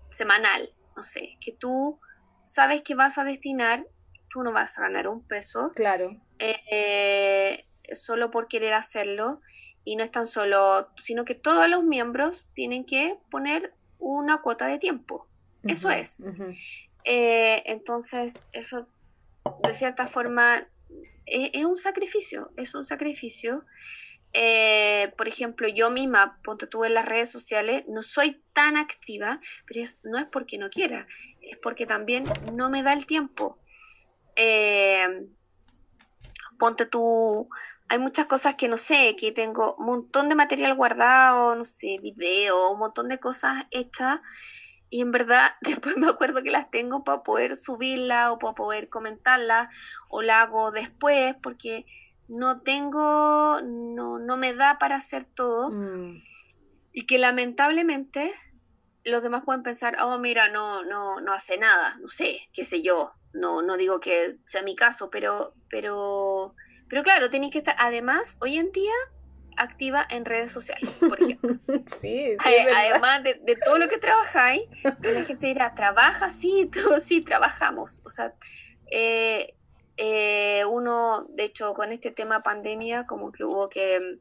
[0.09, 1.97] semanal, no sé, que tú
[2.45, 3.87] sabes que vas a destinar,
[4.29, 5.71] tú no vas a ganar un peso.
[5.73, 6.19] Claro.
[6.39, 9.39] Eh, solo por querer hacerlo.
[9.85, 14.67] Y no es tan solo, sino que todos los miembros tienen que poner una cuota
[14.67, 15.25] de tiempo.
[15.63, 16.17] Eso es.
[17.05, 18.87] Eh, entonces, eso
[19.63, 20.67] de cierta forma
[21.25, 23.63] es, un sacrificio, es un sacrificio.
[24.33, 29.41] Eh, por ejemplo, yo misma, ponte tú en las redes sociales, no soy tan activa,
[29.65, 31.07] pero no es porque no quiera,
[31.41, 33.59] es porque también no me da el tiempo.
[34.35, 35.27] Eh,
[36.59, 37.49] ponte tú,
[37.87, 41.97] hay muchas cosas que no sé, que tengo un montón de material guardado, no sé,
[42.01, 44.19] video, un montón de cosas hechas
[44.91, 48.89] y en verdad después me acuerdo que las tengo para poder subirla o para poder
[48.89, 49.69] comentarla
[50.09, 51.85] o la hago después porque
[52.29, 56.21] no tengo, no, no me da para hacer todo mm.
[56.93, 58.33] y que lamentablemente
[59.03, 62.81] los demás pueden pensar, oh mira, no, no, no hace nada, no sé, qué sé
[62.81, 66.55] yo, no, no digo que sea mi caso, pero, pero,
[66.87, 68.93] pero claro, tenéis que estar, además, hoy en día
[69.57, 71.59] activa en redes sociales, por ejemplo.
[72.01, 72.37] sí,
[72.75, 76.29] Además de, todo lo que trabajáis, la gente dirá, ¿trabaja?
[76.29, 78.01] Sí, todo, sí, trabajamos.
[78.05, 78.33] O sea,
[78.91, 79.55] eh,
[80.01, 84.19] eh, uno, de hecho, con este tema pandemia, como que hubo que,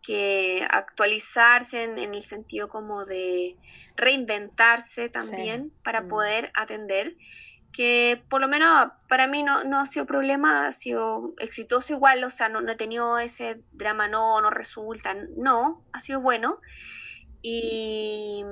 [0.00, 3.56] que actualizarse en, el sentido como de
[3.96, 6.08] reinventarse también para mm.
[6.08, 7.16] poder atender
[7.72, 12.22] que por lo menos para mí no, no ha sido problema, ha sido exitoso igual,
[12.22, 16.60] o sea, no, no he tenido ese drama, no, no resulta, no, ha sido bueno.
[17.42, 18.44] Y,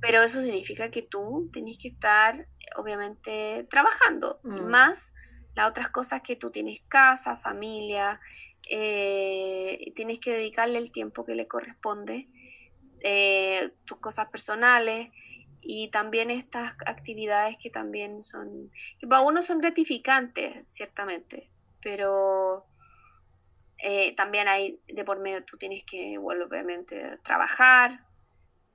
[0.00, 4.66] pero eso significa que tú tienes que estar, obviamente, trabajando, y mm.
[4.66, 5.14] más
[5.54, 8.20] las otras cosas que tú tienes casa, familia,
[8.68, 12.28] eh, tienes que dedicarle el tiempo que le corresponde,
[13.00, 15.08] eh, tus cosas personales
[15.60, 22.66] y también estas actividades que también son, que para uno son gratificantes, ciertamente, pero
[23.78, 28.05] eh, también hay de por medio, tú tienes que obviamente trabajar,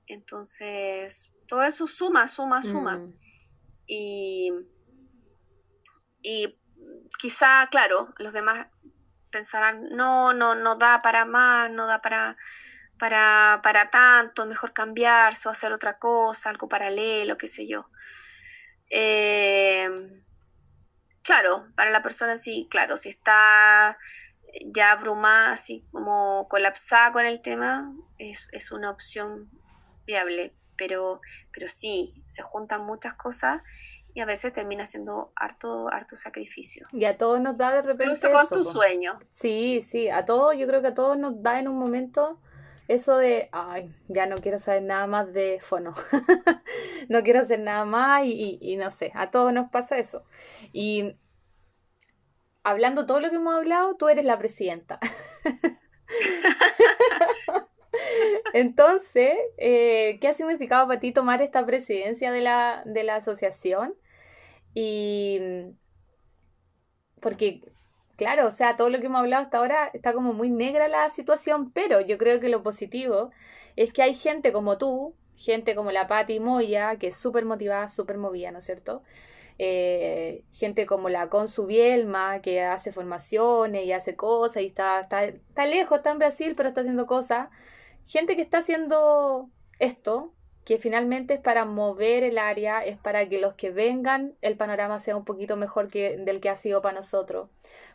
[0.06, 2.98] entonces todo eso suma, suma, suma.
[2.98, 3.14] Mm.
[3.86, 4.52] Y,
[6.22, 6.58] y
[7.18, 8.68] quizá, claro, los demás
[9.30, 12.36] pensarán, no, no, no da para más, no da para
[13.02, 17.86] para, para tanto, mejor cambiarse o hacer otra cosa, algo paralelo, qué sé yo.
[18.90, 19.90] Eh,
[21.22, 23.98] claro, para la persona sí, claro, si está
[24.66, 29.50] ya abrumada, así como colapsada con el tema, es, una opción
[30.06, 31.20] viable, pero,
[31.52, 33.62] pero sí, se juntan muchas cosas
[34.14, 36.86] y a veces termina siendo harto, harto sacrificio.
[36.92, 38.14] Y a todos nos da de repente.
[38.14, 39.18] Incluso con tu sueño.
[39.30, 42.38] Sí, sí, a todos, yo creo que a todos nos da en un momento
[42.88, 45.92] eso de, ay, ya no quiero saber nada más de fono,
[47.08, 50.24] no quiero hacer nada más y, no sé, a todos nos pasa eso.
[50.72, 51.16] Y
[52.62, 54.98] hablando todo lo que hemos hablado, tú eres la presidenta.
[58.54, 63.94] Entonces, eh, ¿qué ha significado para ti tomar esta presidencia de la, de la asociación?
[64.74, 65.40] Y
[67.20, 67.62] porque
[68.16, 71.10] claro, o sea, todo lo que hemos hablado hasta ahora está como muy negra la
[71.10, 73.30] situación, pero yo creo que lo positivo
[73.76, 77.88] es que hay gente como tú, gente como la Patti Moya, que es súper motivada,
[77.88, 79.02] súper movida, ¿no es cierto?
[79.58, 85.24] Eh, gente como la Consu Bielma, que hace formaciones y hace cosas y está, está,
[85.24, 87.48] está lejos, está en Brasil, pero está haciendo cosas.
[88.06, 89.48] Gente que está haciendo
[89.78, 90.32] esto,
[90.64, 94.98] que finalmente es para mover el área, es para que los que vengan el panorama
[95.00, 97.48] sea un poquito mejor que del que ha sido para nosotros.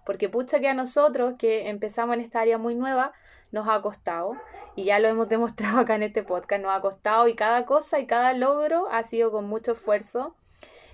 [0.06, 3.14] Porque pucha que a nosotros que empezamos en esta área muy nueva,
[3.52, 4.36] nos ha costado,
[4.76, 8.00] y ya lo hemos demostrado acá en este podcast, nos ha costado y cada cosa
[8.00, 10.36] y cada logro ha sido con mucho esfuerzo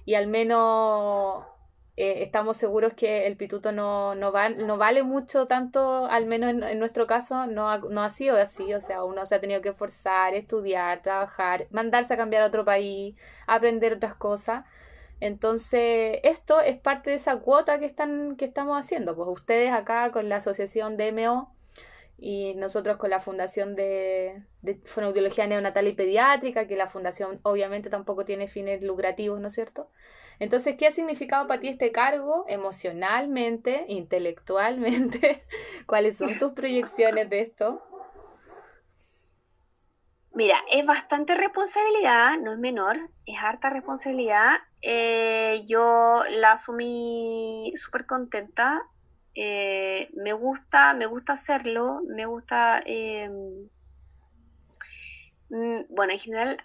[0.05, 1.45] y al menos
[1.95, 6.79] eh, estamos seguros que el pituto no, no, no, vale mucho tanto, al menos en,
[6.79, 9.69] nuestro caso, no ha, no ha, sido así, o sea, uno se ha tenido que
[9.69, 13.15] esforzar, estudiar, trabajar, mandarse a cambiar a otro país,
[13.47, 14.65] aprender otras cosas.
[15.19, 19.15] Entonces, esto es parte de esa cuota que, están, que estamos haciendo.
[19.15, 21.53] Pues ustedes acá con la asociación DMO
[22.17, 27.89] y nosotros con la Fundación de, de Fonoaudiología Neonatal y Pediátrica, que la fundación obviamente
[27.89, 29.89] tampoco tiene fines lucrativos, ¿no es cierto?
[30.39, 35.45] Entonces, ¿qué ha significado para ti este cargo emocionalmente, intelectualmente?
[35.85, 37.81] ¿Cuáles son tus proyecciones de esto?
[40.35, 44.55] Mira, es bastante responsabilidad, no es menor, es harta responsabilidad.
[44.81, 48.81] Eh, yo la asumí súper contenta.
[49.35, 52.81] Eh, me gusta, me gusta hacerlo, me gusta.
[52.83, 53.29] Eh,
[55.49, 56.57] mm, bueno, en general,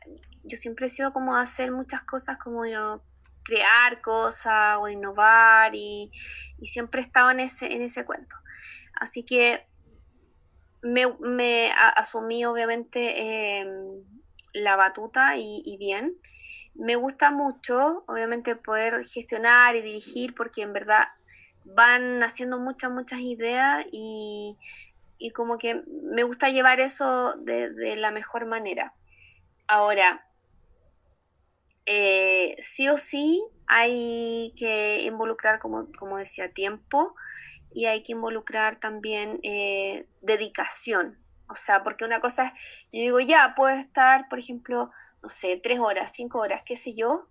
[0.44, 3.02] yo siempre he sido como hacer muchas cosas como yo
[3.48, 6.12] crear cosas o innovar y,
[6.64, 8.36] siempre he estado en ese, en ese cuento.
[8.92, 9.64] Así que
[10.82, 14.04] me, asumí obviamente em,
[14.52, 16.18] la batuta y, bien.
[16.74, 21.08] Me gusta mucho, obviamente, poder gestionar y dirigir porque en verdad
[21.64, 24.56] van haciendo muchas, muchas ideas y,
[25.34, 25.82] como que
[26.12, 28.94] me gusta llevar eso de, de la mejor manera.
[29.66, 30.27] Ahora,
[31.90, 37.14] eh, sí o sí hay que involucrar, como, como decía, tiempo
[37.72, 41.18] y hay que involucrar también eh, dedicación.
[41.48, 42.52] O sea, porque una cosa es,
[42.92, 44.90] yo digo, ya, puedes estar, por ejemplo,
[45.22, 47.26] no sé, tres horas, cinco horas, qué sé yo,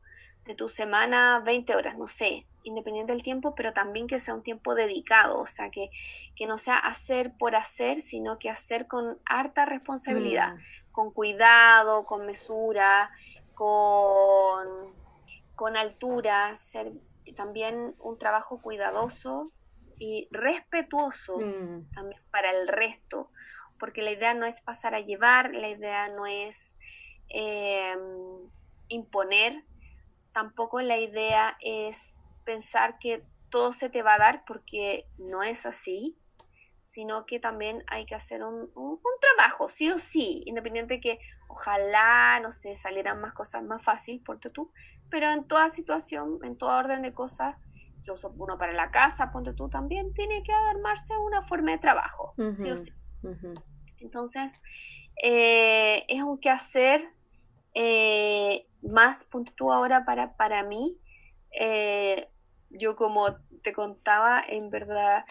[0.46, 4.42] de tu semana, 20 horas, no sé, independiente del tiempo, pero también que sea un
[4.42, 5.92] tiempo dedicado, o sea, que,
[6.36, 10.92] que no sea hacer por hacer, sino que hacer con harta responsabilidad, mm.
[10.92, 13.12] con cuidado, con mesura,
[13.58, 14.94] con,
[15.56, 16.94] con altura, ser
[17.36, 19.52] también un trabajo cuidadoso
[19.98, 21.92] y respetuoso mm.
[21.92, 23.32] también para el resto,
[23.80, 26.76] porque la idea no es pasar a llevar, la idea no es
[27.30, 28.00] em,
[28.90, 29.64] imponer,
[30.34, 32.14] tampoco la idea es
[32.46, 36.16] pensar que todo se te va a dar porque no es así,
[36.84, 42.40] sino que también hay que hacer un, un, trabajo, sí o sí, independiente que ojalá,
[42.42, 44.72] no sé, salieran más cosas más fácil, ponte tú,
[45.10, 47.56] pero en toda situación, en toda orden de cosas,
[48.00, 52.34] incluso uno para la casa, ponte tú también, tiene que armarse una forma de trabajo,
[52.62, 52.94] sí o sí.
[54.00, 54.54] Entonces,
[55.24, 57.10] eh, es un quehacer
[57.74, 61.00] eh, más, ponte tú ahora para, para mí,
[61.52, 62.30] eh,
[62.70, 65.26] yo como te contaba, en verdad,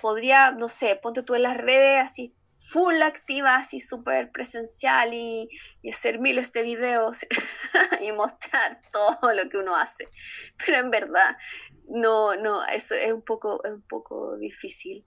[0.00, 2.33] podría, no sé, ponte tú en las redes así
[2.68, 5.48] full activa, así súper presencial y,
[5.90, 7.18] hacer miles de videos
[8.00, 10.08] y mostrar todo lo que uno hace.
[10.64, 11.36] Pero en verdad,
[11.88, 15.04] no, no, eso es un poco, es un poco difícil.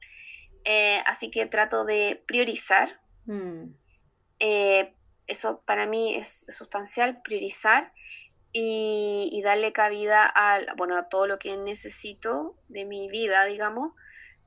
[0.64, 3.00] Eh, así que trato de priorizar.
[3.26, 3.72] Mm.
[4.40, 4.94] Eh,
[5.26, 7.92] eso para mí es sustancial, priorizar
[8.54, 13.94] y, darle cabida a, bueno, a todo lo que necesito de mi vida, digamos.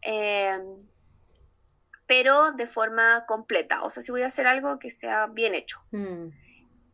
[0.03, 0.59] Eh,
[2.11, 3.85] pero de forma completa.
[3.85, 5.79] O sea, si voy a hacer algo que sea bien hecho.
[5.93, 6.31] Mm.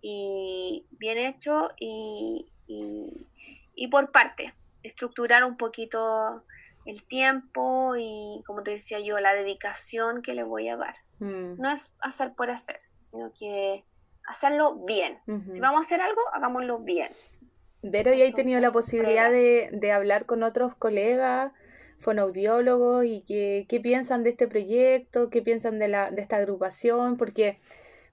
[0.03, 4.53] Y bien hecho y, y, por parte.
[4.83, 6.45] Estructurar un poquito
[6.85, 10.97] el tiempo y, como te decía yo, la dedicación que le voy a dar.
[11.19, 11.63] Mm.
[11.63, 13.85] No es hacer por hacer, sino que
[14.29, 15.19] hacerlo bien.
[15.51, 17.09] Si vamos a hacer algo, hagámoslo bien.
[17.81, 21.53] Vero, ¿y hay tenido la posibilidad de, de hablar con otros colegas?
[21.99, 27.17] Fonoaudiólogos y qué, qué piensan de este proyecto, qué piensan de, la, de esta agrupación,
[27.17, 27.59] porque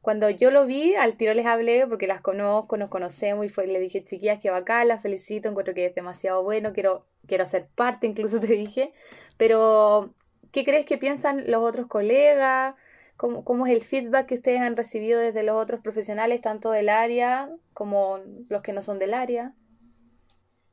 [0.04, 3.68] cuando yo lo vi, al tiro les hablé porque las conozco, nos conocemos y fue,
[3.68, 7.68] le dije, chiquillas, que bacán, las felicito, encuentro que es demasiado bueno, quiero, quiero ser
[7.76, 8.94] parte, incluso te dije,
[9.38, 10.14] pero
[10.52, 12.76] ¿qué crees que piensan los otros colegas?
[13.16, 16.90] ¿Cómo, ¿Cómo es el feedback que ustedes han recibido desde los otros profesionales, tanto del
[16.90, 18.20] área como
[18.50, 19.54] los que no son del área?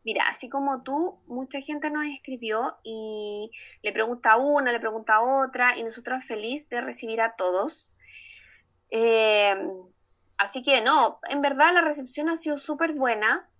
[0.02, 3.50] Mira, así como tú, mucha gente nos escribió y
[3.82, 7.90] le pregunta a una, le pregunta a otra, y nosotros feliz de recibir a todos.
[8.90, 9.54] Eh,
[10.38, 13.50] así que no, en verdad la recepción ha sido súper buena,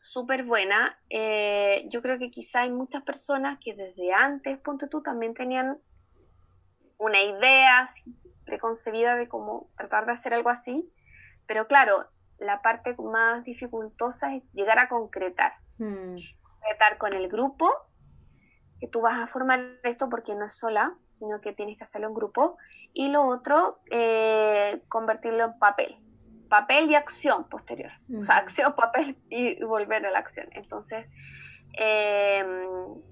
[0.00, 0.98] súper buena.
[1.08, 5.78] Eh, yo creo que quizá hay muchas personas que desde antes, ponte tú, también tenían
[6.98, 7.88] una idea
[8.44, 10.92] preconcebida de cómo tratar de hacer algo así,
[11.46, 12.08] pero claro,
[12.42, 15.52] la parte más dificultosa es llegar a concretar.
[15.78, 16.16] Hmm.
[16.42, 17.70] Concretar con el grupo,
[18.80, 22.08] que tú vas a formar esto porque no es sola, sino que tienes que hacerlo
[22.08, 22.58] en grupo.
[22.92, 25.96] Y lo otro, eh, convertirlo en papel.
[26.48, 27.92] Papel y acción posterior.
[28.14, 30.48] O sea, acción, papel y volver a la acción.
[30.52, 31.06] Entonces,
[31.74, 32.46] em,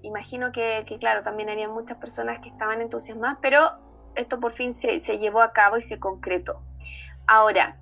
[0.01, 3.71] imagino que, claro, también había muchas personas que estaban entusiasmadas, pero
[4.15, 6.61] esto por fin se, se llevó a cabo y se concretó.
[7.27, 7.80] Ahora,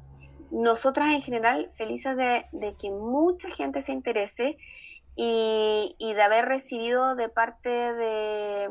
[0.52, 4.58] nosotras en general felices de, que mucha gente se interese
[5.16, 8.70] y, de haber recibido de parte de,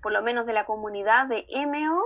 [0.00, 2.02] por lo menos de la comunidad de MO,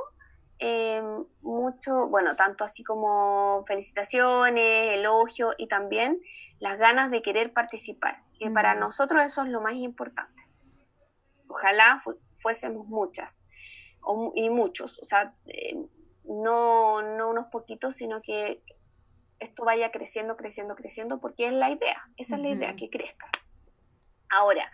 [0.59, 1.03] eh,
[1.43, 6.21] mucho, bueno, tanto así como felicitaciones, elogios y también
[6.59, 10.43] las ganas de querer participar, que para nosotros eso es lo más importante.
[11.49, 12.03] Ojalá
[12.39, 13.43] fuésemos muchas
[14.35, 15.77] y muchos, o sea, eh,
[16.25, 18.63] no, no unos poquitos, sino que
[19.39, 23.29] esto vaya creciendo, creciendo, creciendo, porque es la idea, esa es la idea, que crezca.
[24.29, 24.71] Ahora,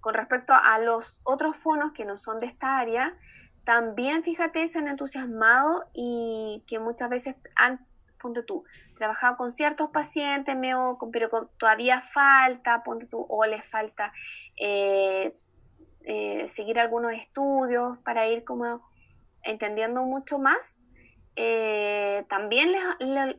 [0.00, 3.16] con respecto a los otros fonos que no son de esta área,
[3.64, 7.84] también fíjate, se han entusiasmado y que muchas veces han,
[8.20, 8.64] ponte tú,
[8.96, 10.56] trabajado con ciertos pacientes,
[11.12, 14.12] pero todavía falta, ponte tú, o les falta
[14.56, 15.36] eh,
[16.04, 18.88] eh, seguir algunos estudios para ir como
[19.42, 20.80] entendiendo mucho más
[21.40, 22.74] eh, también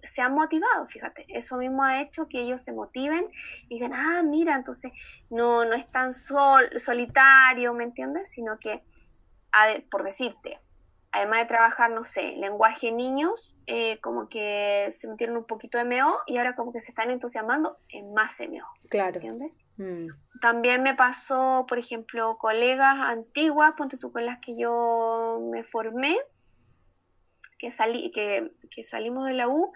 [0.03, 3.27] se han motivado, fíjate, eso mismo ha hecho que ellos se motiven
[3.67, 4.93] y digan, ah, mira, entonces
[5.29, 8.31] no, no es tan sol, solitario, ¿me entiendes?
[8.31, 8.81] Sino que,
[9.91, 10.61] por decirte,
[11.11, 15.83] además de trabajar, no sé, lenguaje niños, eh, como que se metieron un poquito de
[15.83, 18.65] MO y ahora como que se están entusiasmando en más MO.
[18.89, 19.15] Claro.
[19.15, 19.51] ¿Entiendes?
[19.75, 20.07] Mm.
[20.39, 26.17] También me pasó, por ejemplo, colegas antiguas, ponte tú con las que yo me formé,
[27.60, 28.51] que, salí, que,
[28.84, 29.72] salimos de la U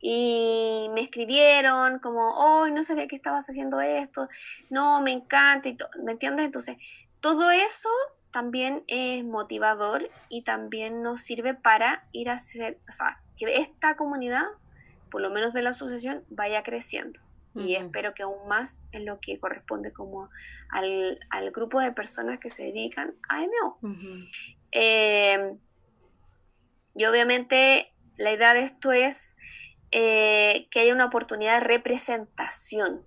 [0.00, 4.28] y me escribieron como, hoy no sabía que estabas haciendo esto,
[4.70, 6.46] no, me encanta, y ¿me entiendes?
[6.46, 6.76] Entonces,
[7.20, 7.88] todo eso
[8.30, 13.96] también es motivador y también nos sirve para ir a hacer, o sea, que esta
[13.96, 14.44] comunidad,
[15.10, 17.20] por lo menos de la asociación, vaya creciendo.
[17.56, 20.28] y espero que aún más en lo que corresponde como
[20.70, 21.20] al,
[21.52, 23.78] grupo de personas que se dedican a MO.
[24.72, 25.56] Eh,
[26.94, 29.34] y obviamente la idea de esto es
[29.90, 33.04] eh, que haya una oportunidad de representación,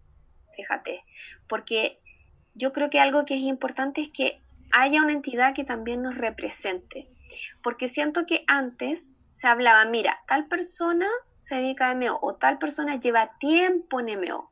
[0.55, 1.03] fíjate,
[1.47, 1.99] porque
[2.53, 6.17] yo creo que algo que es importante es que haya una entidad que también nos
[6.17, 7.07] represente,
[7.63, 11.07] porque siento que antes se hablaba, mira, tal persona
[11.37, 14.51] se dedica a MO o tal persona lleva tiempo en MO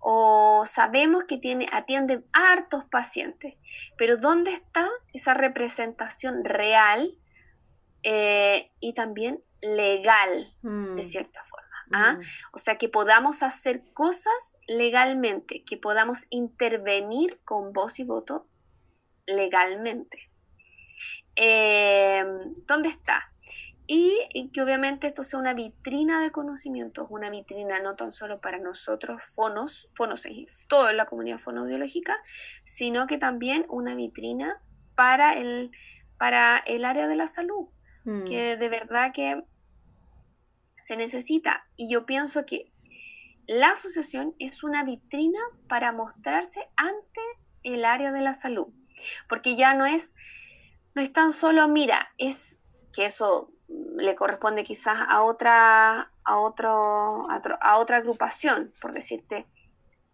[0.00, 3.54] o sabemos que tiene, atiende hartos pacientes,
[3.96, 7.14] pero ¿dónde está esa representación real
[8.10, 11.04] eh, y también legal, de mm.
[11.04, 11.68] cierta forma?
[11.92, 12.12] ¿ah?
[12.14, 12.22] Mm.
[12.54, 18.46] O sea, que podamos hacer cosas legalmente, que podamos intervenir con voz y voto
[19.26, 20.30] legalmente.
[21.36, 22.24] Eh,
[22.66, 23.30] ¿Dónde está?
[23.86, 28.58] Y, que obviamente esto sea una vitrina de conocimientos, una vitrina no tan solo para
[28.58, 32.16] nosotros, fonos, fonos en toda la comunidad fonoaudiológica,
[32.64, 34.62] sino que también una vitrina
[34.94, 35.72] para el,
[36.18, 37.68] para el área de la salud,
[38.08, 38.24] mm.
[38.24, 39.42] que de verdad que
[40.84, 41.66] se necesita.
[41.76, 42.72] Y yo pienso que
[43.46, 47.20] la asociación es una vitrina para mostrarse ante
[47.62, 48.68] el área de la salud,
[49.28, 50.14] porque ya no es,
[50.94, 52.56] no es tan solo, mira, es
[52.92, 59.46] que eso le corresponde quizás a otra, a, otro, a, otra agrupación, por decirte,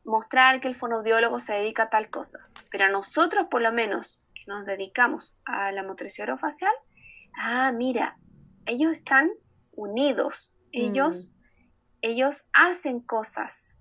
[0.05, 2.41] mostrar que el fonoaudiólogo se dedica a tal cosa.
[2.71, 6.73] Pero a nosotros, por lo menos, que nos dedicamos a la motricidad orofacial,
[7.37, 8.19] ah, mira,
[8.67, 9.31] ellos están
[9.73, 11.33] unidos, ellos, mm.
[12.03, 13.75] ellos hacen cosas.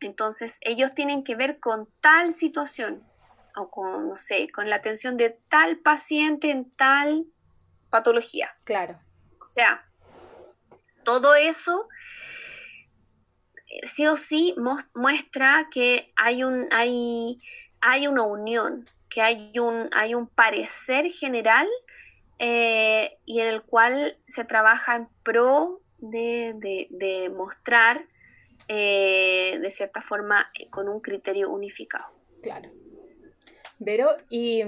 [0.00, 3.02] Entonces, ellos tienen que ver con tal situación,
[3.56, 7.26] o con, no sé, con la atención de tal paciente en tal
[7.90, 8.54] patología.
[8.64, 8.98] Claro.
[9.40, 9.86] O sea,
[11.04, 11.88] todo eso
[13.68, 14.54] eh, sí o sí
[14.94, 17.40] muestra que hay un hay,
[17.80, 21.68] hay una unión, que hay un, hay un parecer general
[22.46, 28.04] eh, y en el cual se trabaja en pro de, mostrar
[28.68, 32.04] eh, de cierta forma con un criterio unificado.
[32.42, 32.70] Claro.
[33.82, 34.60] Pero, y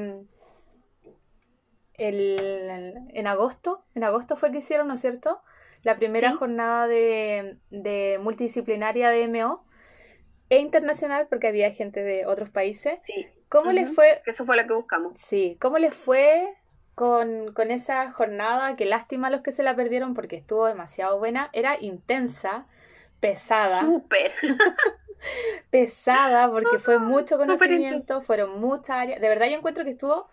[1.99, 5.43] el, en agosto, en agosto fue que hicieron, ¿no es cierto?
[5.83, 9.67] La primera jornada de, multidisciplinaria de MO
[10.49, 13.01] e internacional porque había gente de otros países.
[13.05, 13.27] Sí.
[13.51, 14.23] ¿Cómo les fue?
[14.25, 15.21] Eso fue lo que buscamos.
[15.21, 16.57] Sí, ¿cómo les fue
[16.97, 18.75] con, con, esa jornada?
[18.75, 21.51] Qué lástima los que se la perdieron porque estuvo demasiado buena.
[21.53, 22.67] Era intensa,
[23.21, 23.83] pesada.
[23.83, 24.33] Súper.
[25.71, 29.21] pesada porque fue mucho conocimiento, fueron muchas áreas.
[29.21, 30.27] De verdad yo encuentro que estuvo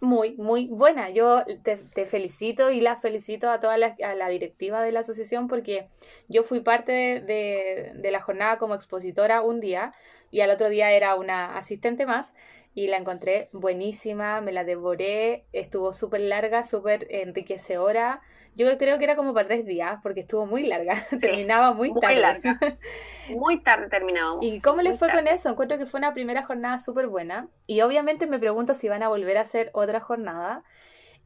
[0.00, 1.10] muy, muy buena.
[1.10, 5.46] Yo te, felicito y la felicito a toda la, a la, directiva de la asociación
[5.48, 5.88] porque
[6.28, 9.92] yo fui parte de, de, la jornada como expositora un día
[10.30, 12.34] y al otro día era una asistente más
[12.80, 18.22] y la encontré buenísima, me la devoré, estuvo súper larga, súper enriquecedora.
[18.56, 22.00] Yo creo que era como para tres días, porque estuvo muy larga, terminaba muy, muy
[22.00, 22.20] tarde.
[22.20, 22.58] Larga.
[23.28, 24.44] Muy tarde terminábamos.
[24.44, 25.50] ¿Y cómo les fue con eso?
[25.50, 27.48] Encuentro que fue una primera jornada súper buena.
[27.68, 30.64] Y obviamente me pregunto si van a volver a hacer otra jornada.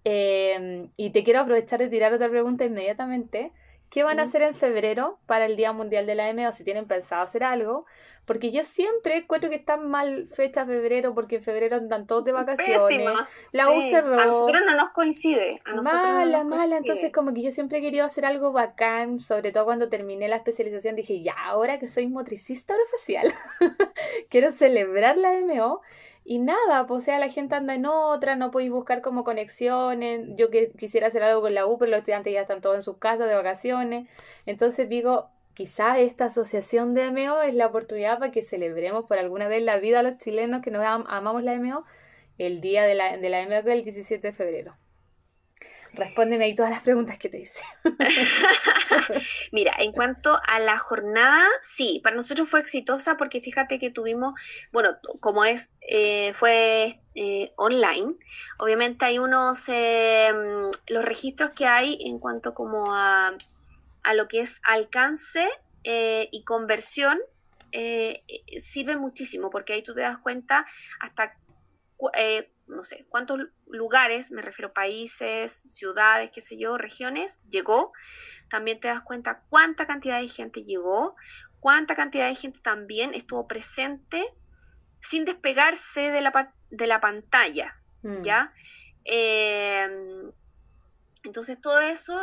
[0.05, 3.53] Eh, y te quiero aprovechar de tirar otra pregunta inmediatamente.
[3.95, 6.65] ¿Qué van a hacer en febrero para el Día Mundial de la M o si
[6.65, 7.87] tienen pensado hacer algo?
[8.25, 12.33] Porque yo siempre encuentro que está mal fecha febrero porque en febrero andan todos de
[12.33, 13.09] vacaciones.
[13.53, 14.19] La U cerró.
[14.19, 15.61] A nosotros no nos coincide.
[15.85, 16.79] mala, mala.
[16.79, 20.37] Entonces como que yo siempre he querido hacer algo bacán, sobre todo cuando terminé la
[20.39, 23.33] especialización dije, ya, ahora que soy motricista orofacial,
[24.29, 25.83] quiero celebrar la MO
[26.25, 30.27] y nada, pues o sea, la gente anda en otra, no podéis buscar como conexiones.
[30.37, 32.83] Yo que quisiera hacer algo con la U, pero los estudiantes ya están todos en
[32.83, 34.09] sus casas de vacaciones.
[34.47, 39.49] Entonces digo, quizás esta asociación de MO es la oportunidad para que celebremos por alguna
[39.49, 41.85] vez la vida a los chilenos que nos amamos la MO
[42.39, 44.77] el día de la, de la es el 17 de febrero.
[45.95, 47.61] Respóndeme ahí todas las preguntas que te hice.
[49.53, 54.35] Mira, en cuanto a la jornada, sí, para nosotros fue exitosa porque fíjate que tuvimos,
[54.73, 58.15] bueno, como es, eh, fue eh, online,
[58.59, 60.33] obviamente hay unos, eh,
[60.89, 63.33] los registros que hay en cuanto como a,
[64.03, 65.49] a lo que es alcance
[65.87, 67.19] y conversión,
[68.63, 70.65] sirve muchísimo porque ahí tú te das cuenta
[70.99, 71.35] hasta
[72.67, 77.93] no sé, cuántos lugares, me refiero países, ciudades, qué sé yo, regiones, llegó.
[78.51, 81.17] También te das cuenta cuánta cantidad de gente llegó,
[81.61, 84.25] cuánta cantidad de gente también estuvo presente
[85.01, 88.23] sin despegarse de la, de la pantalla, mm.
[88.23, 88.53] ¿ya?
[89.05, 90.33] Em,
[91.25, 92.21] entonces todo eso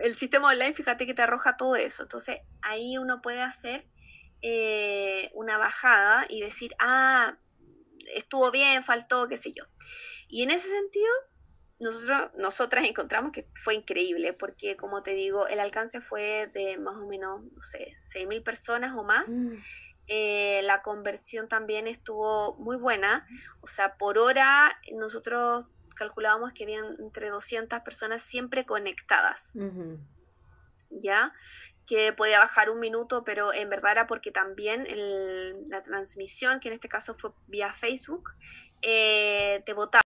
[0.00, 2.02] el sistema online, fíjate que te arroja todo eso.
[2.02, 3.86] Entonces ahí uno puede hacer
[4.42, 7.36] eh, una bajada y decir, ah,
[8.14, 9.64] estuvo bien, faltó, qué sé yo.
[10.28, 11.10] Y en ese sentido,
[11.80, 16.96] nosotros, nosotras encontramos que fue increíble, porque como te digo, el alcance fue de más
[16.96, 19.28] o menos, no sé, 6.000 personas o más.
[19.28, 19.54] Mm.
[20.10, 23.26] Eh, la conversión también estuvo muy buena,
[23.60, 29.52] o sea, por hora nosotros calculábamos que habían entre 200 personas siempre conectadas,
[30.88, 31.34] ¿ya?
[31.88, 34.86] Que podía bajar un minuto, pero en verdad era porque también
[35.68, 38.30] la transmisión, que en este caso fue vía Facebook,
[38.82, 40.02] eh, te votaba,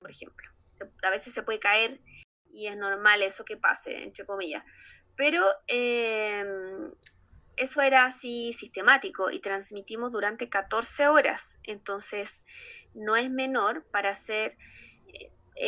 [0.00, 0.52] por ejemplo
[1.02, 2.00] a veces se puede caer
[2.52, 4.64] y es normal eso que pase, entre comillas.
[5.16, 6.92] Pero em,
[7.56, 11.58] eso era así sistemático y transmitimos durante 14 horas.
[11.62, 12.42] Entonces,
[12.94, 14.56] no es menor para hacer eh,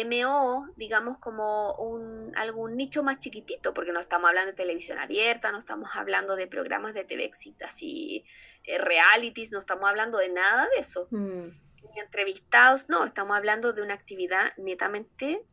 [0.07, 5.53] MO, digamos, como un, algún nicho más chiquitito, porque no estamos hablando de televisión abierta,
[5.53, 7.31] no estamos hablando de programas de TV
[7.65, 8.25] así,
[8.65, 11.09] eh, realities, no estamos hablando de nada de eso.
[11.11, 11.49] Mm.
[11.97, 15.45] Entrevistados, no, estamos hablando de una actividad netamente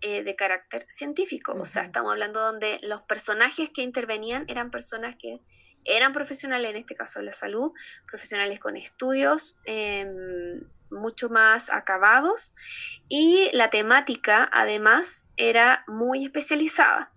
[0.00, 5.16] eh, de carácter científico, o sea, estamos hablando donde los personajes que intervenían eran personas
[5.16, 5.40] que
[5.84, 7.72] eran profesionales, en este caso de la salud,
[8.06, 10.60] profesionales con estudios em,
[10.94, 12.54] mucho más acabados
[13.08, 17.12] y la temática además era muy especializada.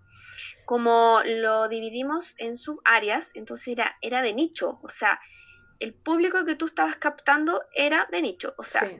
[0.66, 5.18] Como lo dividimos en subáreas, entonces era, era de nicho, o sea,
[5.80, 8.90] el público que tú estabas captando era de nicho, o sea,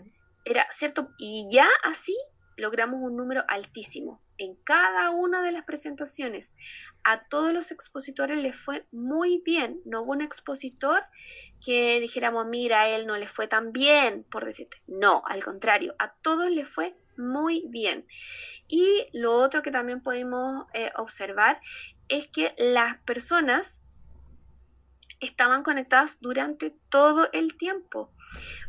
[0.45, 2.17] era cierto, y ya así
[2.57, 4.23] logramos un número altísimo.
[4.39, 6.55] En cada una de las presentaciones,
[7.05, 9.81] a todos los expositores les fue muy bien.
[9.85, 11.03] No hubo un expositor
[11.65, 14.81] que dijéramos, mira, a él no le fue tan bien, por decirte.
[14.87, 18.07] No, al contrario, a todos les fue muy bien.
[18.69, 21.61] Y lo otro que también podemos eh, observar
[22.09, 23.83] es que las personas
[25.21, 28.13] estaban conectadas durante todo el tiempo.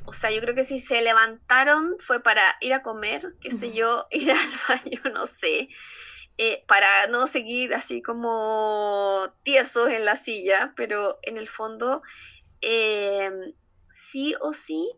[0.06, 3.74] O sea, yo creo que si se levantaron fue para ir a comer, qué sé
[3.74, 5.70] yo, ir al baño, no sé,
[6.38, 12.02] eh, para no seguir así como tiesos en la silla, pero en el fondo
[12.62, 13.54] em,
[13.90, 14.90] sí o sí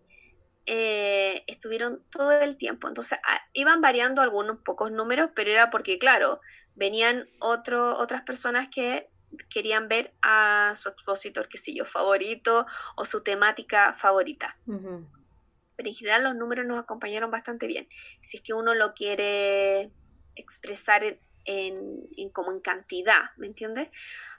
[0.66, 2.88] eh, estuvieron todo el tiempo.
[2.88, 6.40] Entonces ah, iban variando algunos pocos números, pero era porque, claro,
[6.76, 9.11] venían otro, otras personas que
[9.50, 12.66] querían ver a su expositor, que sé yo, favorito
[12.96, 14.58] o su temática favorita.
[14.66, 17.88] Pero en general los números nos acompañaron bastante bien.
[18.22, 19.92] Si es que uno lo quiere
[20.36, 21.04] expresar
[21.46, 23.90] en, como en cantidad, ¿me entiendes?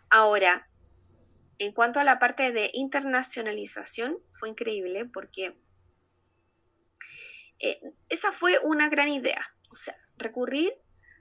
[0.08, 0.68] Ahora,
[1.58, 5.56] en cuanto a la parte de internacionalización, fue increíble porque
[7.60, 9.54] eh, esa fue una gran idea.
[9.70, 10.74] O sea, recurrir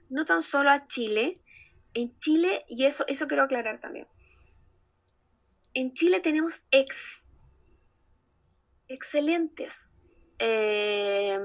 [0.08, 1.40] no tan solo a Chile,
[1.94, 4.06] en Chile, y eso, eso quiero aclarar también,
[5.74, 7.22] en Chile tenemos ex,
[8.88, 9.90] excelentes,
[10.38, 11.38] eh,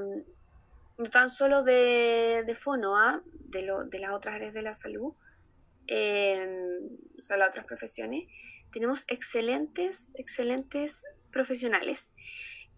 [0.97, 3.21] no tan solo de, de fono, ¿ah?
[3.23, 5.13] de, lo, de las otras áreas de la salud,
[5.87, 6.47] eh,
[7.17, 8.27] o sea, las otras profesiones,
[8.71, 12.11] tenemos excelentes, excelentes profesionales.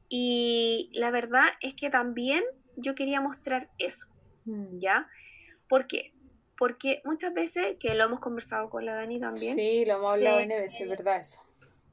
[0.07, 2.43] Y la verdad es que también
[2.75, 4.07] yo quería mostrar eso,
[4.45, 4.79] mm.
[4.79, 5.07] ¿ya?
[5.67, 6.13] ¿Por qué?
[6.59, 9.55] Porque muchas veces, que lo hemos conversado con la Dani también.
[9.55, 11.41] Sí, lo hemos hablado en veces, es verdad eso.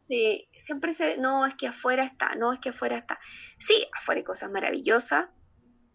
[0.09, 3.21] Sí, siempre se, no, es que afuera está, no, es que afuera está.
[3.61, 5.29] Sí, afuera hay cosas maravillosas,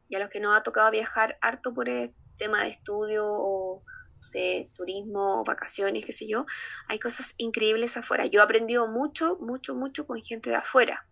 [0.07, 3.83] y a los que nos ha tocado viajar harto por el tema de estudio o,
[4.15, 6.45] no sé, turismo, vacaciones, qué sé yo,
[6.87, 8.25] hay cosas increíbles afuera.
[8.25, 11.05] Yo he aprendido mucho, mucho, mucho con gente de afuera.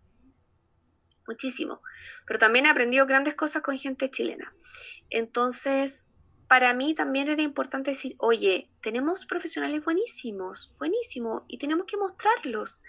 [1.26, 1.82] Muchísimo.
[2.26, 4.54] Pero también he aprendido grandes cosas con gente chilena.
[5.10, 6.06] Entonces,
[6.50, 12.82] para mí también era importante decir, oye, tenemos profesionales buenísimos, buenísimos, y tenemos que mostrarlos.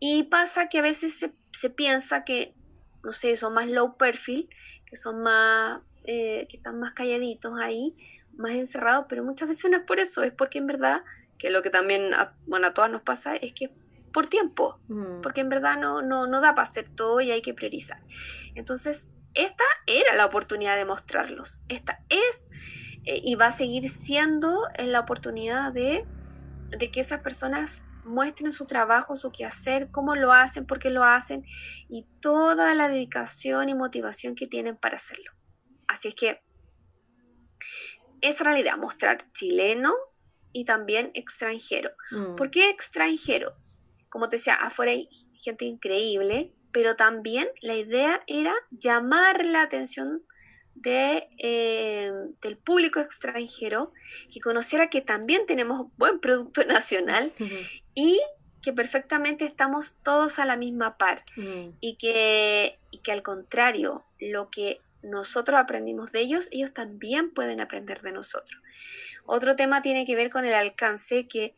[0.00, 1.18] Y pasa que a veces
[1.52, 2.54] se, piensa que,
[3.04, 4.48] no sé, son más low perfil,
[4.86, 7.94] que son más, eh, que están más calladitos ahí,
[8.38, 11.02] más encerrados, pero muchas veces no es por eso, es porque en verdad,
[11.36, 13.70] que lo que también, a, bueno, a todas nos pasa, es que
[14.14, 15.20] por tiempo, mm.
[15.20, 18.00] porque en verdad no, no, no da para hacer todo y hay que priorizar.
[18.54, 22.46] Entonces, esta era la oportunidad de mostrarlos, esta es
[23.08, 26.04] y va a seguir siendo la oportunidad de,
[26.92, 31.44] que esas personas muestren su trabajo, su quehacer, cómo lo hacen, por qué lo hacen
[31.88, 35.32] y toda la dedicación y motivación que tienen para hacerlo.
[35.86, 36.42] Así es que
[38.20, 39.94] esa era la idea, mostrar chileno
[40.52, 41.90] y también extranjero.
[42.10, 42.36] Mm.
[42.36, 43.54] ¿Por qué extranjero?
[44.08, 50.22] Como te decía, afuera hay gente increíble, pero también la idea era llamar la atención
[50.82, 52.12] de, eh,
[52.42, 53.92] del público extranjero,
[54.32, 57.32] que conociera que también tenemos buen producto nacional
[57.94, 58.20] y
[58.62, 61.24] que perfectamente estamos todos a la misma par.
[61.80, 67.60] Y, que, y que al contrario, lo que nosotros aprendimos de ellos, ellos también pueden
[67.60, 68.60] aprender de nosotros.
[69.24, 71.54] Otro tema tiene que ver con el alcance que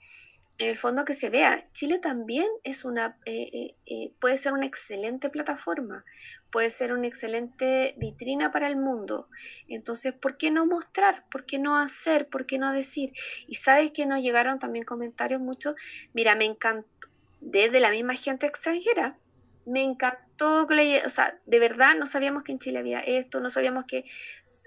[0.61, 4.53] en el fondo que se vea, Chile también es una, eh, eh, eh, puede ser
[4.53, 6.05] una excelente plataforma,
[6.53, 9.31] puede ser una excelente vitrina para el mundo.
[9.69, 11.25] Entonces, ¿por qué no mostrar?
[11.31, 12.29] ¿Por qué no hacer?
[12.29, 13.15] ¿Por qué no decir?
[13.49, 15.77] Y sabes que nos llegaron también comentarios muchos,
[16.13, 17.09] mira, me encantó,
[17.41, 19.19] desde la misma gente extranjera,
[19.65, 23.87] me encantó, o sea, de verdad no sabíamos que en Chile había esto, no sabíamos
[23.87, 24.05] que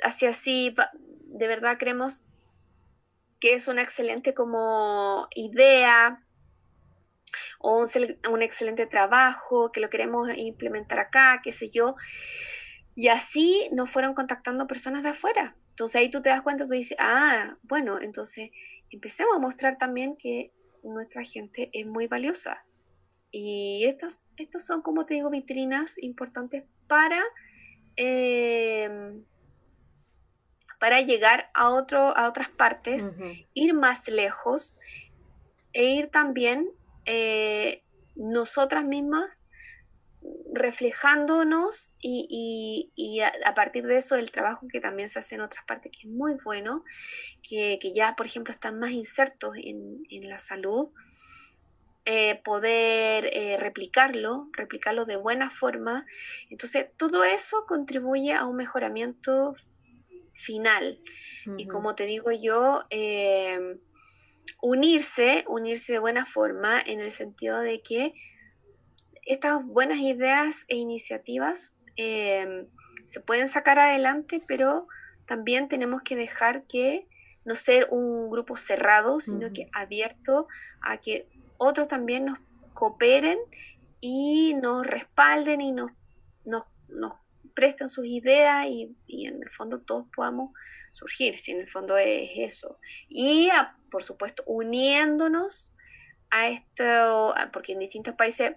[0.03, 0.75] hacía así,
[1.25, 2.23] de verdad creemos
[3.43, 6.23] que es una excelente como idea
[7.59, 7.85] o
[8.31, 11.95] un, excelente trabajo, que lo queremos implementar acá, qué sé yo.
[12.95, 15.57] Y así nos fueron contactando personas de afuera.
[15.71, 18.51] Entonces ahí tú te das cuenta, tú dices, ah, bueno, entonces
[18.89, 22.63] empecemos a mostrar también que nuestra gente es muy valiosa.
[23.29, 27.21] Y estos, estos son, como te digo, vitrinas importantes para
[27.97, 29.21] eh,
[30.83, 33.05] para llegar a, otro, a otras partes,
[33.53, 34.75] ir más lejos
[35.71, 36.69] e ir también
[37.05, 37.83] eh,
[38.17, 39.39] nosotras mismas
[40.51, 45.89] reflejándonos y, a, partir de eso el trabajo que también se hace en otras partes,
[45.93, 46.83] que es muy bueno,
[47.41, 50.89] que, ya por ejemplo están más insertos en, la salud,
[52.03, 56.05] eh, poder eh, replicarlo, replicarlo de buena forma.
[56.49, 59.55] Entonces todo eso contribuye a un mejoramiento
[60.33, 60.99] final.
[61.57, 63.79] Y como te digo yo, eh,
[64.61, 68.13] unirse, unirse de buena forma en el sentido de que
[69.25, 72.67] estas buenas ideas e iniciativas eh,
[73.05, 74.87] se pueden sacar adelante, pero
[75.25, 77.07] también tenemos que dejar que
[77.45, 80.47] no ser un grupo cerrado, sino que abierto
[80.81, 81.27] a que
[81.57, 82.39] otros también nos
[82.73, 83.37] cooperen
[83.99, 85.91] y nos respalden y nos,
[86.45, 87.13] nos, nos
[87.53, 90.51] presten sus ideas y, en el fondo todos podamos
[90.93, 92.79] surgir, si en el fondo es eso.
[93.09, 93.49] Y
[93.89, 95.73] por supuesto uniéndonos
[96.29, 98.55] a esto, porque en distintos países,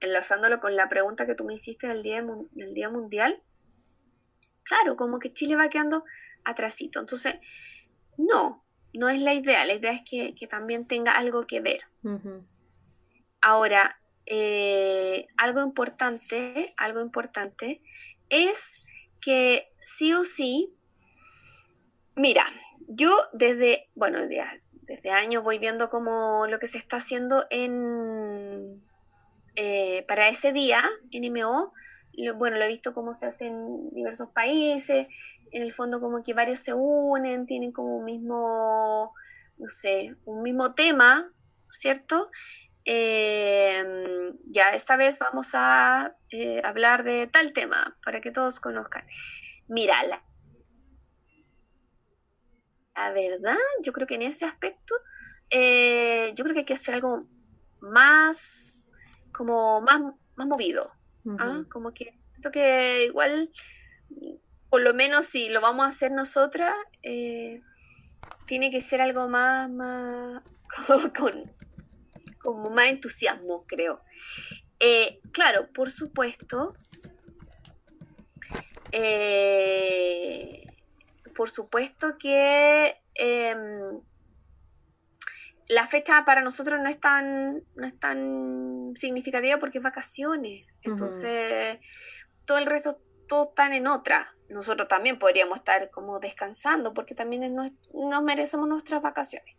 [0.00, 3.42] enlazándolo con la pregunta que tú me hiciste del Día, del día Mundial,
[4.62, 6.04] claro, como que Chile va quedando
[6.44, 7.00] atrasito.
[7.00, 7.36] Entonces,
[8.16, 11.82] no, no es la idea, la idea es que, también tenga algo que ver.
[13.40, 17.82] Ahora, eh, algo importante, algo importante
[18.28, 18.70] es
[19.20, 20.74] que sí o sí,
[22.16, 22.44] mira,
[22.88, 28.82] yo desde, bueno, desde, años voy viendo como lo que se está haciendo en
[29.54, 31.72] eh, para ese día, NMO,
[32.36, 35.06] bueno, lo he visto cómo se hace en diversos países,
[35.50, 39.12] en el fondo como que varios se unen, tienen como un mismo,
[39.58, 41.30] no sé, un mismo tema,
[41.70, 42.30] ¿cierto?
[42.84, 49.06] Eh, ya esta vez vamos a eh, hablar de tal tema para que todos conozcan.
[49.68, 50.22] Mira, la,
[53.12, 54.94] verdad, yo creo que en ese aspecto,
[55.50, 57.26] eh, yo creo que hay que hacer algo
[57.80, 58.90] más,
[59.32, 60.00] como más,
[60.34, 60.92] más movido.
[61.38, 61.62] ¿ah?
[61.70, 63.50] Como que siento que igual,
[64.68, 70.42] por lo menos si lo vamos a hacer nosotras, tiene que ser algo más, más
[71.16, 71.52] con,
[72.42, 74.02] como más entusiasmo, creo.
[74.80, 76.74] Eh, claro, por supuesto,
[78.90, 80.66] eh,
[81.34, 84.00] por supuesto que em,
[85.68, 90.66] la fecha para nosotros no es tan, no es tan significativa porque es vacaciones.
[90.82, 91.78] Entonces,
[92.44, 94.34] todo el resto, todos están en otra.
[94.48, 99.56] Nosotros también podríamos estar como descansando porque también nos merecemos nuestras vacaciones.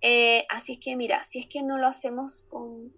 [0.00, 2.92] Eh, así es que mira, si es que no lo hacemos con,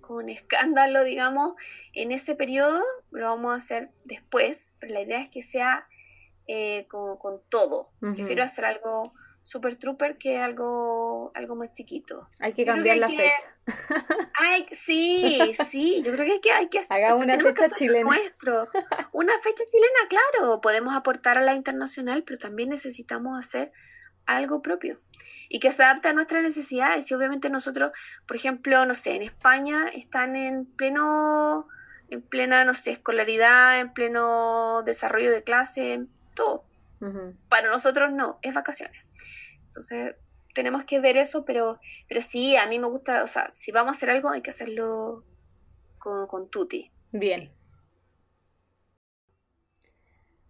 [0.28, 1.54] escándalo, digamos,
[1.92, 5.86] en ese periodo, lo vamos a hacer después, pero la idea es que sea
[6.46, 7.90] eh, con, todo.
[8.00, 9.12] Prefiero hacer algo
[9.44, 12.28] super trooper que algo, algo más chiquito.
[12.40, 13.54] Hay que cambiar la fecha.
[14.40, 18.04] Ay, sí, sí, yo creo que hay que, hay que hacer una fecha chilena.
[18.04, 18.68] Nuestro.
[19.12, 20.60] Una fecha chilena, claro.
[20.60, 23.72] Podemos aportar a la internacional, pero también necesitamos hacer
[24.26, 25.00] algo propio
[25.48, 27.10] y que se adapte a nuestras necesidades.
[27.10, 27.92] Y obviamente nosotros,
[28.26, 31.68] por ejemplo, no sé, en España están en pleno,
[32.10, 36.64] en plena, no sé, escolaridad, en pleno desarrollo de clase, todo.
[37.50, 38.98] Para nosotros no, es vacaciones.
[39.66, 40.16] Entonces,
[40.54, 43.94] tenemos que ver eso, pero, pero sí, a mí me gusta, o sea, si vamos
[43.94, 45.22] a hacer algo, hay que hacerlo
[45.98, 46.90] con, con Tuti.
[47.12, 47.52] Bien.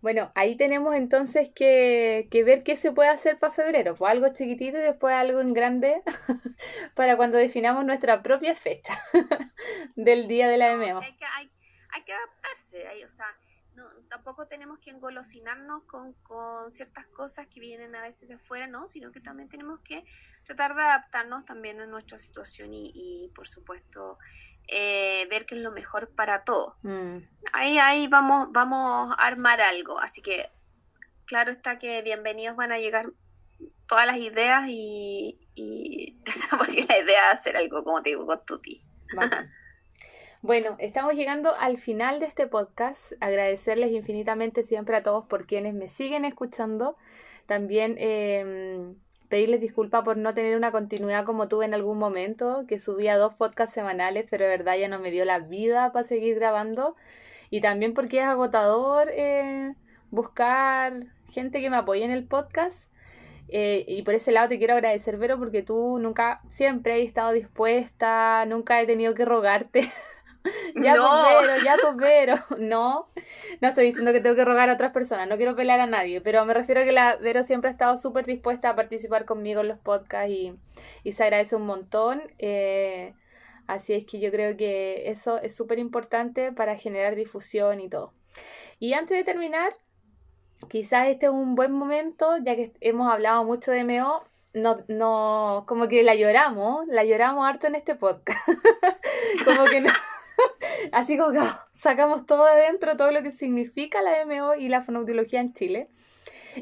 [0.04, 3.94] Bueno, ahí tenemos entonces que, ver qué se puede hacer para febrero.
[3.94, 6.02] Pues algo chiquitito y después algo en grande
[6.94, 9.02] para cuando definamos nuestra propia fecha
[9.96, 11.00] del día de la MMO.
[11.00, 13.24] hay, que, hay, que adaptarse, o sea,
[13.76, 18.66] no, tampoco tenemos que engolosinarnos con, con ciertas cosas que vienen a veces de fuera,
[18.66, 18.88] ¿no?
[18.88, 20.04] Sino que también tenemos que
[20.44, 24.18] tratar de adaptarnos también a nuestra situación y, y por supuesto,
[25.34, 26.74] ver qué es lo mejor para todos.
[26.82, 27.18] Mm.
[27.52, 29.98] Ahí, ahí vamos, vamos a armar algo.
[29.98, 30.50] Así que,
[31.26, 33.10] claro está que bienvenidos van a llegar
[33.86, 35.40] todas las ideas y,
[36.50, 38.82] porque la idea es hacer algo, como te digo, con Tuti.
[40.42, 43.14] Bueno, estamos llegando al final de este podcast.
[43.20, 46.98] Agradecerles infinitamente siempre a todos por quienes me siguen escuchando.
[47.46, 48.94] También eh,
[49.34, 53.34] pedirles disculpas por no tener una continuidad como tuve en algún momento, que subía dos
[53.34, 56.94] podcasts semanales, pero de verdad ya no me dio la vida para seguir grabando.
[57.50, 59.74] Y también porque es agotador eh,
[60.12, 62.88] buscar gente que me apoye en el podcast.
[63.48, 67.32] Eh, y por ese lado te quiero agradecer, Vero, porque tú nunca, siempre he estado
[67.32, 69.90] dispuesta, nunca he tenido que rogarte
[70.74, 71.42] ya no.
[71.64, 72.36] ya Vero.
[72.58, 73.08] No,
[73.60, 76.20] no estoy diciendo que tengo que rogar a otras personas, no quiero pelear a nadie,
[76.20, 79.60] pero me refiero a que la Vero siempre ha estado súper dispuesta a participar conmigo
[79.62, 80.54] en los podcasts y,
[81.02, 82.22] y se agradece un montón.
[82.38, 83.14] Eh,
[83.66, 88.12] así es que yo creo que eso es súper importante para generar difusión y todo.
[88.78, 89.72] Y antes de terminar,
[90.68, 95.64] quizás este es un buen momento, ya que hemos hablado mucho de MO, no, no,
[95.66, 98.38] como que la lloramos, la lloramos harto en este podcast.
[99.44, 99.90] como que no.
[100.92, 104.82] Así como que ah, sacamos todo adentro, todo lo que significa la MO y la
[104.82, 105.88] fonoaudiología en Chile.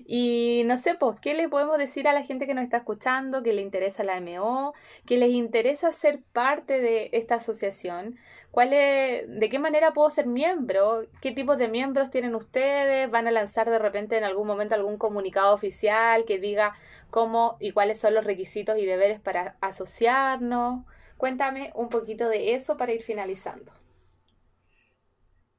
[0.07, 3.43] Y no sé, pues, ¿qué le podemos decir a la gente que nos está escuchando,
[3.43, 4.73] que le interesa la MO,
[5.07, 8.19] que les interesa ser parte de esta asociación?
[8.51, 11.05] ¿Cuál es, ¿De qué manera puedo ser miembro?
[11.21, 13.11] ¿Qué tipos de miembros tienen ustedes?
[13.11, 16.75] ¿Van a lanzar de repente en algún momento algún comunicado oficial que diga
[17.11, 20.85] cómo y cuáles son los requisitos y deberes para asociarnos?
[21.23, 23.73] Cuéntame un poquito de eso para ir finalizando.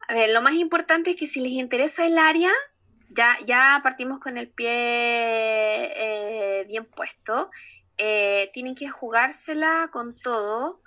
[0.10, 2.52] A ver, lo más importante es que si les interesa el área,
[3.10, 7.50] ya, ya partimos con el pie eh, bien puesto.
[7.98, 10.82] Eh, tienen que jugársela con todo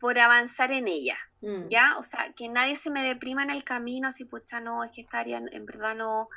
[0.00, 1.18] por avanzar en ella.
[1.40, 1.68] Mm.
[1.68, 1.96] ¿Ya?
[1.96, 5.02] O sea, que nadie se me deprima en el camino, así, pucha, no, es que
[5.02, 6.30] esta área en verdad no,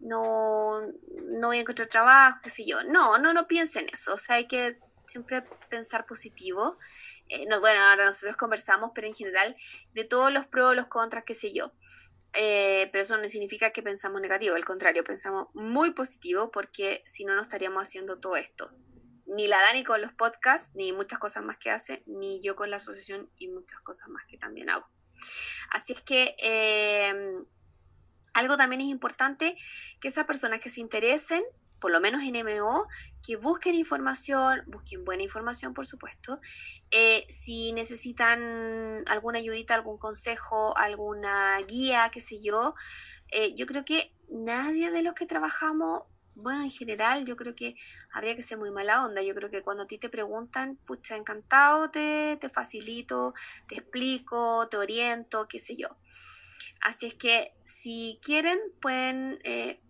[0.00, 0.80] no,
[1.28, 2.82] no voy a encontrar trabajo, qué sé yo.
[2.82, 4.14] No, no, no piensen eso.
[4.14, 6.76] O sea, hay que siempre pensar positivo.
[7.28, 9.56] Eh, bueno, ahora nosotros conversamos, pero en general,
[9.92, 11.72] de todos los pros, los contras, qué sé yo.
[12.32, 17.24] Eh, pero eso no significa que pensamos negativo, al contrario, pensamos muy positivo porque si
[17.24, 18.70] no, no estaríamos haciendo todo esto.
[19.26, 22.70] Ni la Dani con los podcasts, ni muchas cosas más que hace, ni yo con
[22.70, 24.86] la asociación y muchas cosas más que también hago.
[25.70, 27.14] Así es que eh,
[28.34, 29.56] algo también es importante
[30.00, 31.42] que esas personas que se interesen
[31.80, 32.86] por lo menos en MO,
[33.22, 36.40] que busquen información, busquen buena información, por supuesto.
[36.90, 42.74] Eh, si necesitan alguna ayudita, algún consejo, alguna guía, qué sé yo,
[43.30, 46.02] eh, yo creo que nadie de los que trabajamos,
[46.34, 47.76] bueno, en general, yo creo que
[48.12, 49.22] habría que ser muy mala onda.
[49.22, 53.32] Yo creo que cuando a ti te preguntan, pucha, encantado, te, te facilito,
[53.68, 55.88] te explico, te oriento, qué sé yo.
[56.82, 59.80] Así es que si quieren, pueden eh,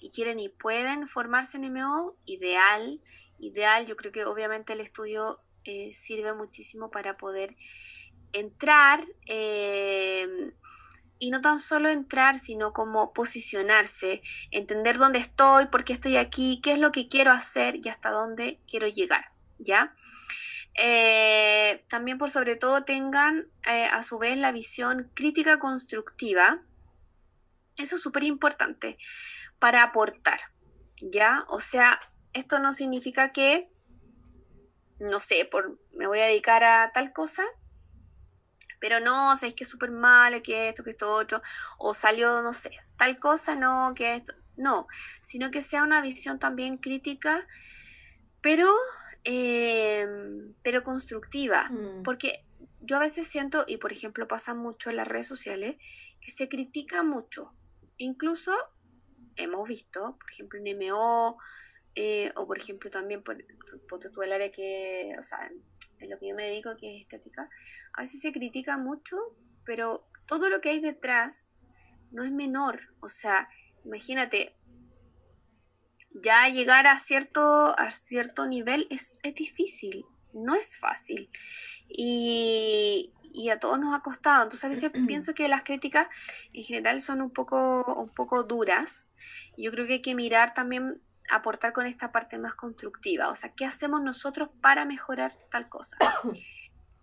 [0.00, 3.00] y quieren y pueden formarse en MO, ideal,
[3.38, 3.86] ideal.
[3.86, 7.56] Yo creo que obviamente el estudio eh, sirve muchísimo para poder
[8.32, 10.52] entrar em,
[11.18, 16.60] y no tan solo entrar, sino como posicionarse, entender dónde estoy, por qué estoy aquí,
[16.62, 19.94] qué es lo que quiero hacer y hasta dónde quiero llegar, ¿ya?
[20.74, 26.62] Eh, también por sobre todo tengan eh, a su vez la visión crítica constructiva.
[27.76, 28.96] Eso es súper importante
[29.60, 30.40] para aportar,
[31.00, 31.44] ¿ya?
[31.48, 32.00] O sea,
[32.32, 33.70] esto no significa que,
[34.98, 37.44] no sé, por, me voy a dedicar a tal cosa,
[38.80, 41.42] pero no, o sea, es que es súper malo, que esto, que esto otro,
[41.78, 44.86] o salió, no sé, tal cosa, no, que esto, no,
[45.20, 47.46] sino que sea una visión también crítica,
[48.40, 48.72] pero,
[49.24, 52.02] em, pero constructiva, mm.
[52.02, 52.46] porque
[52.80, 55.76] yo a veces siento, y por ejemplo pasa mucho en las redes sociales,
[56.22, 57.52] que se critica mucho,
[57.98, 58.54] incluso
[59.42, 61.38] hemos visto, por ejemplo, en MO,
[61.94, 63.36] eh, o por ejemplo también por,
[63.88, 65.50] por, el área que, o sea,
[65.98, 67.48] en lo que yo me dedico, que es estética,
[67.94, 69.16] a veces se critica mucho,
[69.64, 71.54] pero todo lo que hay detrás
[72.10, 72.80] no es menor.
[73.00, 73.48] O sea,
[73.84, 74.56] imagínate,
[76.12, 81.30] ya llegar a cierto, a cierto nivel es, es difícil, no es fácil.
[81.88, 84.44] Y, y a todos nos ha costado.
[84.44, 86.08] Entonces a veces pienso que las críticas
[86.52, 89.08] en general son un poco, un poco duras.
[89.56, 91.00] Yo creo que hay que mirar también,
[91.30, 93.28] aportar con esta parte más constructiva.
[93.28, 95.96] O sea, ¿qué hacemos nosotros para mejorar tal cosa?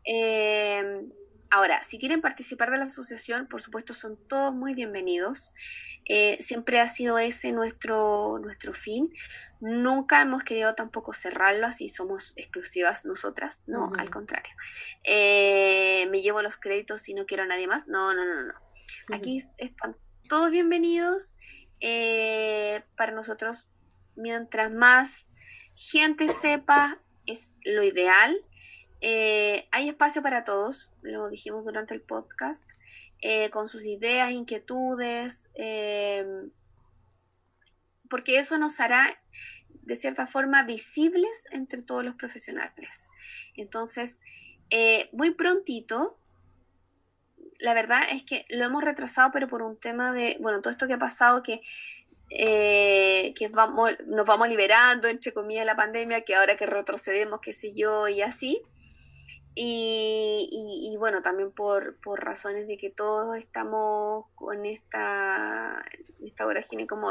[0.09, 1.05] Eh,
[1.49, 5.53] ahora, si quieren participar de la asociación, por supuesto, son todos muy bienvenidos.
[6.05, 9.13] Eh, siempre ha sido ese nuestro, nuestro fin.
[9.59, 13.63] Nunca hemos querido tampoco cerrarlo, así somos exclusivas nosotras.
[13.67, 14.53] No, al contrario.
[15.03, 17.87] Eh, me llevo los créditos y no quiero a nadie más.
[17.87, 18.53] No, no, no, no.
[19.13, 19.95] Aquí están
[20.29, 21.33] todos bienvenidos.
[21.79, 23.67] Eh, para nosotros,
[24.15, 25.27] mientras más
[25.75, 28.35] gente sepa, es lo ideal.
[29.01, 32.65] Eh, hay espacio para todos, lo dijimos durante el podcast,
[33.51, 35.49] con sus ideas, inquietudes,
[38.09, 39.19] porque eso nos hará
[39.87, 43.07] de cierta forma visibles entre todos los profesionales.
[43.55, 44.19] Entonces,
[44.69, 46.19] eh, muy prontito,
[47.59, 50.87] la verdad es que lo hemos retrasado, pero por un tema de, bueno, todo esto
[50.87, 51.61] que ha pasado, que,
[52.29, 57.53] eh, que vamos, nos vamos liberando, entre comillas, la pandemia, que ahora que retrocedemos, qué
[57.53, 58.61] sé yo, y así.
[59.59, 65.83] Y, bueno, también por, por, razones de que todos estamos con esta,
[66.23, 67.09] esta vorágine, como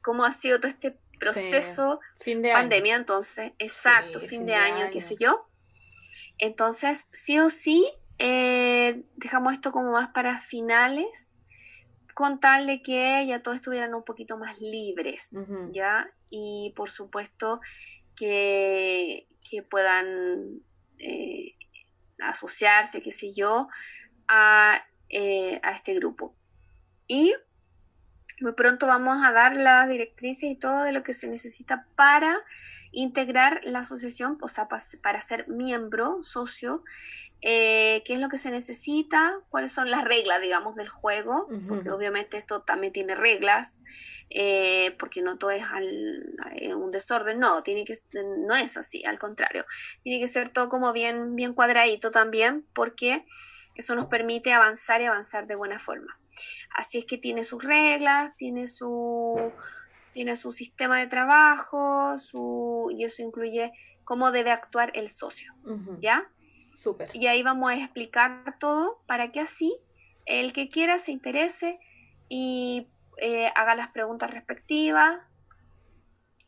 [0.00, 5.00] cómo ha sido todo este proceso, fin de pandemia, entonces, exacto, fin, de, año, qué
[5.00, 5.48] sé yo.
[6.38, 11.30] Entonces, sí o sí, eh, dejamos esto como más para finales,
[12.14, 15.30] con tal de que ya todos estuvieran un poquito más libres,
[15.70, 16.10] ¿ya?
[16.30, 17.60] Y por supuesto
[18.16, 20.60] que, que puedan
[20.98, 21.54] eh,
[22.20, 23.68] asociarse, qué sé yo,
[24.26, 26.34] a, eh, a este grupo.
[27.06, 27.34] Y
[28.40, 32.36] muy pronto vamos a dar las directrices y todo de lo que se necesita para
[32.92, 36.82] integrar la asociación, o sea, para ser miembro, socio,
[37.40, 41.90] eh, qué es lo que se necesita, cuáles son las reglas, digamos, del juego, porque
[41.90, 43.80] obviamente esto también tiene reglas,
[44.30, 45.62] eh, porque no todo es
[46.56, 49.64] eh, un desorden, no, tiene que, no es así, al contrario,
[50.02, 53.24] tiene que ser todo como bien, bien cuadradito también, porque
[53.76, 56.18] eso nos permite avanzar y avanzar de buena forma.
[56.74, 59.52] Así es que tiene sus reglas, tiene su,
[60.18, 63.70] tiene su sistema de trabajo, su, y eso incluye
[64.02, 65.54] cómo debe actuar el socio,
[66.00, 66.28] ¿ya?
[66.74, 67.08] Súper.
[67.14, 69.78] Y ahí vamos a explicar todo para que así
[70.26, 71.78] el que quiera se interese
[72.28, 72.88] y
[73.18, 75.20] eh, haga las preguntas respectivas.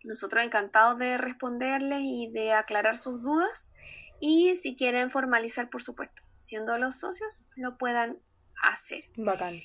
[0.02, 3.70] Nosotros encantados de responderles y de aclarar sus dudas.
[4.18, 8.18] Y si quieren formalizar, por supuesto, siendo los socios, lo puedan
[8.64, 9.04] hacer.
[9.16, 9.60] Bacán.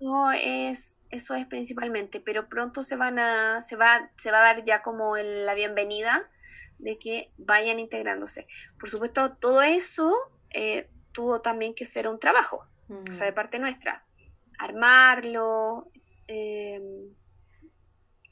[0.00, 4.54] Eso es, eso es principalmente, pero pronto se van a, se va, se va a
[4.54, 6.28] dar ya como la bienvenida
[6.78, 8.46] de que vayan integrándose.
[8.78, 10.14] Por supuesto, todo eso
[10.50, 14.04] eh, tuvo también que ser un trabajo, o sea, de parte nuestra,
[14.58, 15.90] armarlo
[16.28, 16.80] eh,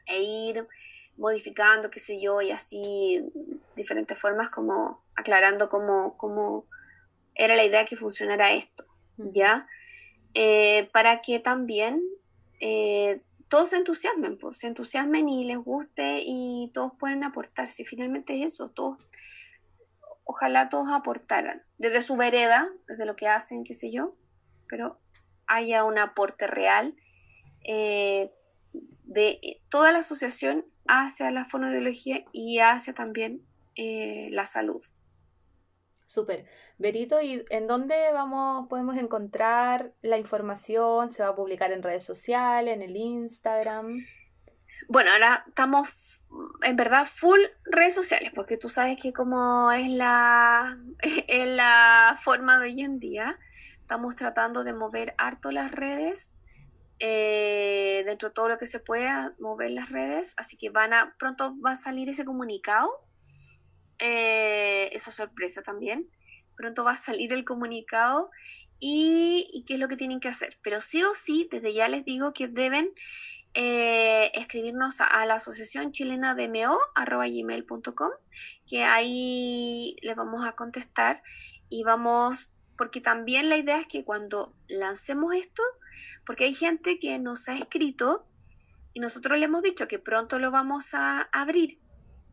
[0.06, 0.66] e ir
[1.16, 3.24] modificando, qué sé yo, y así
[3.76, 6.66] diferentes formas como aclarando cómo, cómo
[7.34, 8.84] era la idea que funcionara esto,
[9.16, 9.66] ¿ya?
[10.34, 12.02] Eh, para que también
[12.60, 17.68] eh, todos se entusiasmen, pues, se entusiasmen y les guste y todos pueden aportar.
[17.68, 18.98] Si finalmente es eso, todos,
[20.24, 24.16] ojalá todos aportaran, desde su vereda, desde lo que hacen, qué sé yo,
[24.68, 24.98] pero
[25.46, 26.94] haya un aporte real
[27.64, 28.32] eh,
[29.04, 33.42] de toda la asociación hacia la fonoideología y hacia también
[33.76, 34.82] la salud.
[36.04, 36.44] Súper.
[36.78, 41.10] Berito, ¿y en dónde vamos, podemos encontrar la información?
[41.10, 44.04] ¿Se va a publicar en redes sociales, en el Instagram?
[44.88, 46.24] Bueno, ahora estamos
[46.62, 50.78] en verdad full redes sociales, porque tú sabes que como es la,
[51.28, 53.38] es la forma de hoy en día,
[53.80, 56.34] estamos tratando de mover harto las redes,
[56.98, 61.14] eh, dentro de todo lo que se pueda mover las redes, así que van a,
[61.18, 62.90] pronto va a salir ese comunicado
[63.98, 66.08] eh, eso es sorpresa también.
[66.56, 68.30] Pronto va a salir el comunicado
[68.80, 70.58] y, qué es lo que tienen que hacer.
[70.62, 72.92] Pero sí o sí, desde ya les digo que deben
[73.54, 78.10] eh, escribirnos a, la Asociación Chilena de MEO, gmail.com,
[78.66, 81.22] que ahí les vamos a contestar
[81.68, 85.62] y vamos, porque también la idea es que cuando lancemos esto,
[86.26, 88.26] porque hay gente que nos ha escrito
[88.92, 91.78] y nosotros le hemos dicho que pronto lo vamos a abrir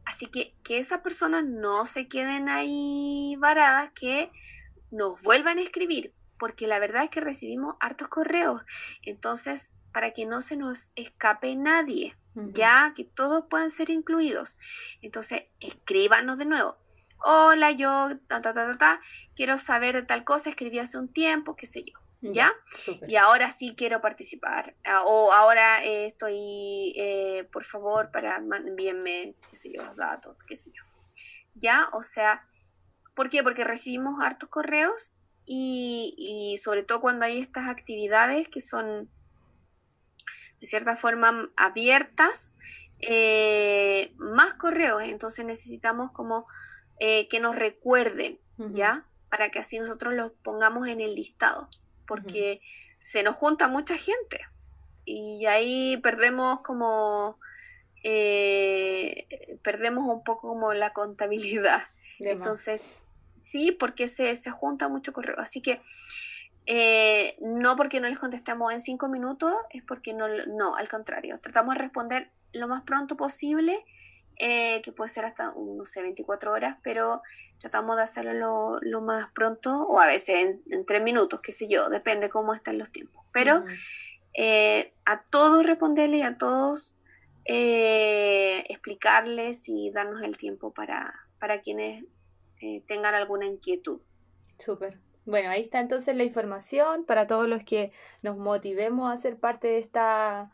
[0.06, 4.32] Así que que esas personas no se queden ahí varadas, que
[4.92, 8.62] nos vuelvan a escribir, porque la verdad es que recibimos hartos correos.
[9.04, 14.58] Entonces, para que no se nos escape nadie, ya que todos puedan ser incluidos.
[15.02, 16.78] Entonces, escríbanos de nuevo.
[17.24, 19.02] hola, yo, ta, ta, ta, ta, ta,
[19.36, 22.01] quiero saber tal cosa, escribí hace un tiempo, qué sé yo.
[22.22, 22.54] ¿Ya?
[23.08, 24.76] Y ahora sí quiero participar.
[24.84, 30.38] Ah, o ahora eh, estoy, eh, por favor, para envíenme, qué sé yo, los datos,
[30.46, 30.84] qué sé yo.
[31.56, 31.90] ¿Ya?
[31.94, 32.48] O sea,
[33.16, 33.42] ¿por qué?
[33.42, 35.14] Porque recibimos hartos correos
[35.46, 39.10] y, y sobre todo cuando hay estas actividades que son
[40.60, 42.54] de cierta forma abiertas,
[43.00, 45.02] eh, más correos.
[45.02, 46.46] Entonces necesitamos como
[47.00, 49.08] que nos recuerden, ¿ya?
[49.28, 51.68] Para que así nosotros los pongamos en el listado
[52.06, 52.62] porque
[53.00, 54.42] se nos junta mucha gente
[55.06, 57.38] y ahí perdemos como
[58.04, 61.84] eh, perdemos un poco como la contabilidad.
[62.20, 62.84] Entonces,
[63.52, 65.40] sí, porque se, se junta mucho correo.
[65.40, 65.82] Así que
[66.66, 71.40] eh, no porque no les contestemos en cinco minutos, es porque no, no, al contrario,
[71.42, 73.84] tratamos de responder lo más pronto posible
[74.38, 77.22] eh, que puede ser hasta, no sé, 24 horas, pero
[77.60, 81.90] tratamos de hacerlo lo, más pronto o a veces en, tres minutos, qué sé yo,
[81.90, 83.26] depende cómo están los tiempos.
[83.32, 83.64] Pero
[84.34, 86.96] eh, a todos responderle y a todos
[87.46, 92.06] eh, explicarles y darnos el tiempo para, para quienes
[92.86, 94.00] tengan alguna inquietud.
[94.60, 95.00] Súper.
[95.26, 97.92] Bueno, ahí está entonces la información para todos los que
[98.24, 100.52] nos motivemos a ser parte de esta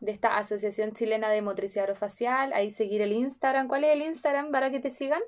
[0.00, 2.52] de esta Asociación Chilena de Motricidad Orofacial.
[2.52, 3.68] Ahí seguir el Instagram.
[3.68, 5.22] ¿Cuál es el Instagram para que te sigan?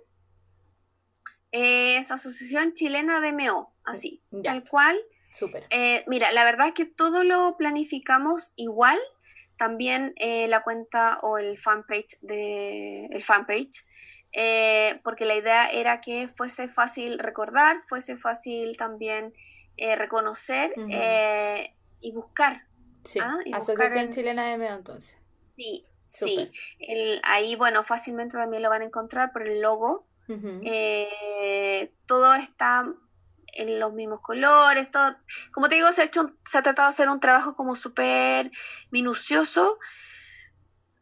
[1.51, 5.01] Es Asociación Chilena de MO, así, tal cual.
[5.32, 5.66] Súper.
[5.70, 8.98] Eh, mira, la verdad es que todo lo planificamos igual.
[9.56, 13.84] También eh, la cuenta o el fanpage de el fanpage.
[14.32, 19.34] Eh, porque la idea era que fuese fácil recordar, fuese fácil también
[19.76, 20.74] reconocer
[22.01, 22.64] y buscar
[23.05, 25.18] Sí, ah, Asociación Chilena de Medio entonces.
[25.56, 26.51] Sí, sí.
[27.22, 30.06] ahí, bueno, fácilmente también lo van a encontrar por el logo.
[30.62, 32.86] Eh, todo está
[33.55, 35.16] en los mismos colores, todo.
[35.52, 38.51] Como te digo, se ha, hecho, se ha tratado de hacer un trabajo como súper
[38.90, 39.78] minucioso,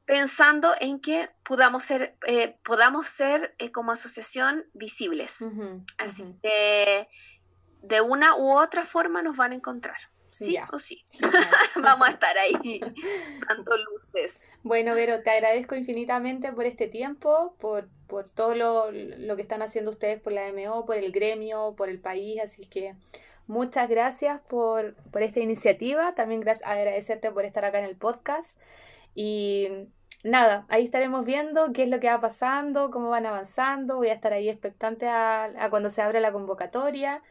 [0.06, 5.44] pensando en que podamos ser, eh, podamos ser eh, como asociación visibles.
[5.98, 7.08] Así que
[7.82, 9.98] de una u otra forma nos van a encontrar
[10.38, 11.04] sí o sí.
[11.82, 12.80] Vamos a estar ahí
[13.48, 14.48] dando luces.
[14.62, 19.62] Bueno, Vero, te agradezco infinitamente por este tiempo, por, por todo lo, lo, que están
[19.62, 22.40] haciendo ustedes por la MO, por el gremio, por el país.
[22.40, 22.94] Así que
[23.46, 26.14] muchas gracias por, por esta iniciativa.
[26.14, 28.58] También gracias, agradecerte por estar acá en el podcast.
[29.14, 29.68] Y
[30.22, 33.96] nada, ahí estaremos viendo qué es lo que va pasando, cómo van avanzando.
[33.96, 37.22] Voy a estar ahí expectante a, a cuando se abra la convocatoria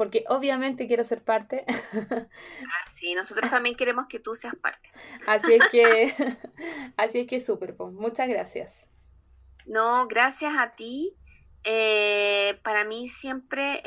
[0.00, 1.66] porque obviamente quiero ser parte.
[1.68, 4.90] Ah, sí, nosotros también queremos que tú seas parte.
[5.26, 6.14] Así es que,
[6.96, 8.88] así es que súper, pues, muchas gracias.
[9.66, 11.14] No, gracias a ti.
[11.64, 13.82] Eh, para mí siempre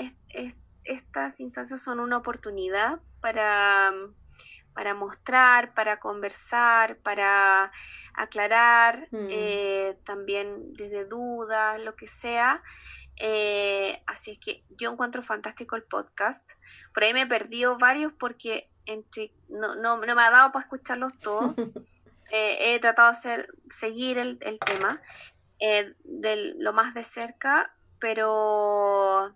[0.84, 3.92] estas instancias son una oportunidad para,
[4.76, 7.72] para mostrar, para conversar, para
[8.14, 9.28] aclarar, mm.
[9.32, 12.62] eh, también desde dudas, lo que sea.
[13.18, 16.50] Eh, así es que yo encuentro fantástico el podcast.
[16.94, 21.18] Por ahí me he perdido varios porque entre, no, no, me ha dado para escucharlos
[21.20, 21.56] todos.
[22.36, 25.00] Eh, he tratado de hacer, seguir el, tema
[25.60, 29.36] eh, de lo más de cerca, pero,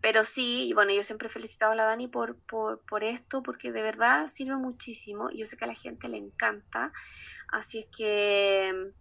[0.00, 3.70] pero sí, bueno, yo siempre he felicitado a la Dani por, por, por esto, porque
[3.70, 5.30] de verdad sirve muchísimo.
[5.30, 6.92] Yo sé que a la gente le encanta.
[7.52, 8.92] Así es que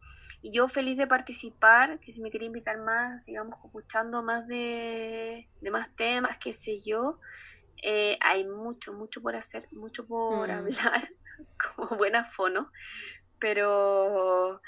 [0.43, 5.47] y yo feliz de participar, que si me quería invitar más, sigamos escuchando más de,
[5.71, 7.17] más temas, qué sé yo.
[7.81, 10.51] Eh, hay mucho, mucho por hacer, mucho por mm.
[10.51, 11.09] hablar,
[11.77, 12.69] como buena fono.
[13.39, 14.61] Pero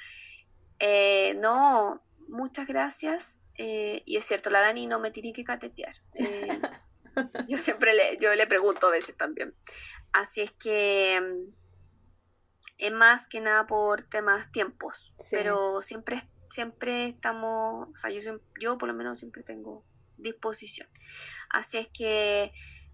[0.80, 3.42] eh, no, muchas gracias.
[3.58, 5.98] Eh, y es cierto, la Dani no me tiene que catetear.
[7.50, 9.54] yo siempre le, yo le pregunto a veces también.
[10.14, 11.22] Así es que
[12.78, 18.78] es más que nada por temas tiempos, pero siempre, siempre estamos, o sea, yo, yo
[18.78, 19.84] por lo menos siempre tengo
[20.18, 20.88] disposición.
[21.50, 22.52] Así es que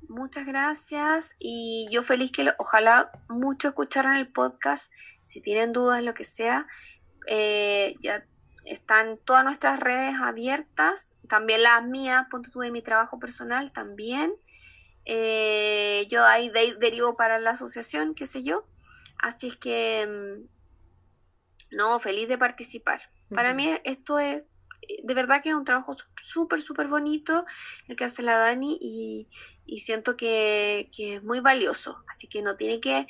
[0.07, 4.91] muchas gracias y yo feliz que ojalá mucho escucharan el podcast,
[5.25, 6.67] si tienen dudas, lo que sea,
[7.27, 8.25] eh, ya
[8.65, 14.33] están todas nuestras redes abiertas, también las mías, punto de mi trabajo personal también.
[15.05, 18.65] Eh, yo ahí derivo para la asociación, qué sé yo.
[19.21, 23.01] Así es que, mm, no, feliz de participar.
[23.29, 24.45] Para mí esto es,
[25.03, 27.45] de verdad que es un trabajo súper, súper bonito
[27.87, 29.29] el que hace la Dani y,
[29.79, 32.03] siento que, es muy valioso.
[32.09, 33.07] Así que no tiene que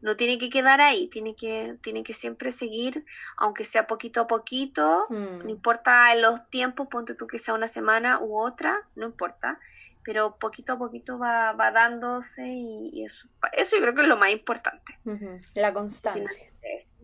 [0.00, 3.04] no tiene que quedar ahí, tiene que, tiene que siempre seguir,
[3.36, 5.48] aunque sea poquito a poquito, no mm.
[5.48, 9.60] importa los tiempos, ponte tú que sea una semana u otra, no importa,
[10.04, 14.16] pero poquito a poquito va, va dándose y, eso, eso yo creo que es lo
[14.16, 14.98] más importante.
[15.54, 16.50] La constancia.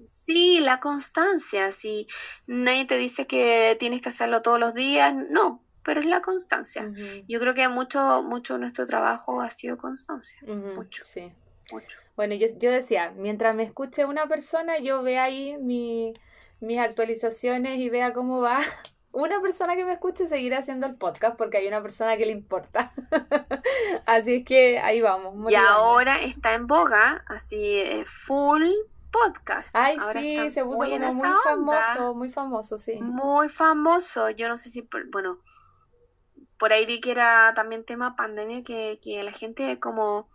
[0.06, 2.06] Sí, la constancia, si
[2.46, 6.86] nadie te dice que tienes que hacerlo todos los días, no, pero es la constancia.
[7.28, 11.04] Yo creo que mucho, mucho de nuestro trabajo ha sido constancia, mucho.
[11.04, 11.32] Sí.
[11.70, 11.98] Mucho.
[12.16, 16.14] Bueno, yo, yo decía, mientras me escuche una persona, yo vea ahí mi,
[16.60, 18.60] mis actualizaciones y vea cómo va.
[19.10, 22.32] Una persona que me escuche seguirá haciendo el podcast porque hay una persona que le
[22.32, 22.92] importa.
[24.06, 25.50] así es que ahí vamos.
[25.50, 28.66] Y ahora está en boga, así full
[29.10, 29.70] podcast.
[29.74, 33.00] Ay, sí, se puso como muy famoso, muy famoso, sí.
[33.00, 34.30] Muy famoso.
[34.30, 35.38] Yo no sé si, bueno,
[36.58, 40.28] por ahí vi que era también tema pandemia, que, que la gente como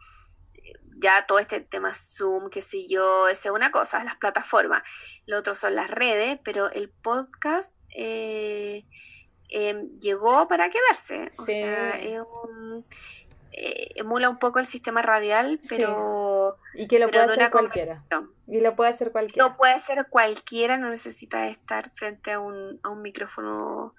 [0.97, 4.83] ya todo este tema Zoom, qué sé yo, es una cosa, las plataformas,
[5.25, 8.85] lo otro son las redes, pero el podcast eh,
[9.49, 11.29] em, llegó para quedarse.
[11.37, 12.85] O sea, es un,
[13.51, 16.57] eh, emula un poco el sistema radial, pero...
[16.73, 18.03] Y que lo puede hacer cualquiera.
[18.47, 19.47] Y lo puede hacer cualquiera.
[19.47, 23.93] Lo puede hacer cualquiera, no necesita estar frente a un, a un micrófono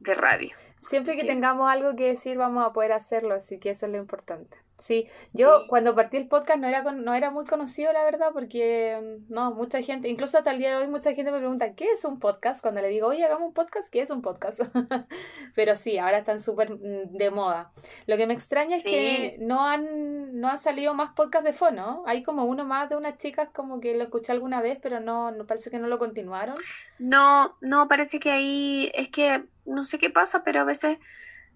[0.00, 0.54] de radio.
[0.80, 3.98] Siempre que, tengamos algo que decir vamos a poder hacerlo, así que eso es lo
[3.98, 4.58] importante.
[4.78, 9.20] Sí, yo cuando partí el podcast no era no era muy conocido, la verdad, porque
[9.28, 11.92] mm, no, mucha gente, incluso hasta el día de hoy, mucha gente me pregunta, ¿qué
[11.92, 12.60] es un podcast?
[12.60, 14.60] Cuando le digo, oye, hagamos un podcast, ¿qué es un podcast?
[15.54, 17.70] Pero sí, ahora están súper mm, de moda.
[18.06, 22.02] Lo que me extraña es que no han, no han salido más podcasts de fono.
[22.06, 25.30] Hay como uno más de unas chicas como que lo escuché alguna vez, pero no,
[25.30, 26.56] no parece que no lo continuaron.
[26.98, 30.98] No, no, parece que ahí es que no sé qué pasa, pero a veces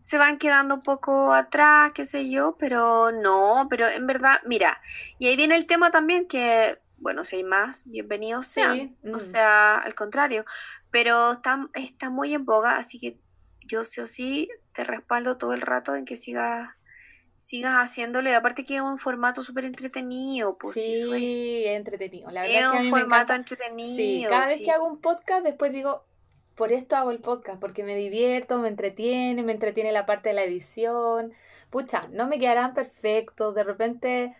[0.09, 4.81] se van quedando un poco atrás, qué sé yo, pero no, pero en verdad, mira,
[5.19, 9.21] y ahí viene el tema también que, bueno, si hay más, bienvenidos sean, o mm.
[9.21, 10.47] sea, al contrario,
[10.91, 13.19] pero está, está muy en boga, así que
[13.67, 16.71] yo sí o sí te respaldo todo el rato en que sigas
[17.37, 22.75] sigas haciéndolo y aparte que es un formato súper entretenido pues sí, entretenido la verdad
[22.75, 26.08] es, un formato entretenido sí, cada vez que hago un podcast después digo
[26.59, 30.35] por esto hago el podcast, porque me divierto, me entretiene, me entretiene la parte de
[30.35, 31.33] la edición.
[31.71, 34.37] Pucha, no me quedarán perfectos, de repente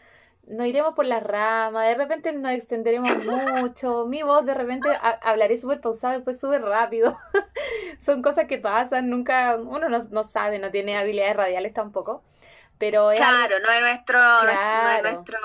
[0.49, 3.13] nos iremos por la rama, de repente nos extenderemos
[3.61, 4.89] mucho, mi voz de repente
[5.23, 7.17] hablaré súper pausado y después súper rápido.
[8.01, 12.23] Son cosas que pasan, nunca, uno no, no sabe, no tiene habilidades radiales tampoco.
[12.79, 15.39] Pero claro, no es nuestro, no es nuestro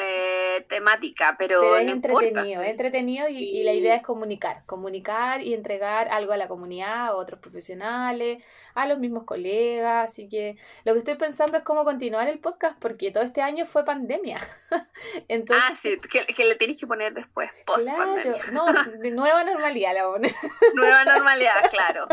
[0.00, 6.08] eh, temática, pero, es entretenido, es entretenido y, la idea es comunicar, comunicar y entregar
[6.08, 8.42] algo a la comunidad, a otros profesionales,
[8.74, 12.76] a los mismos colegas, así que lo que estoy pensando es cómo continuar el podcast,
[12.80, 14.40] porque todo este año fue pandemia.
[15.28, 18.38] Entonces, ah, sí, que, le tienes que poner después, post pandemia.
[18.52, 20.32] no, de nueva normalidad la poner.
[20.74, 22.08] nueva normalidad, claro.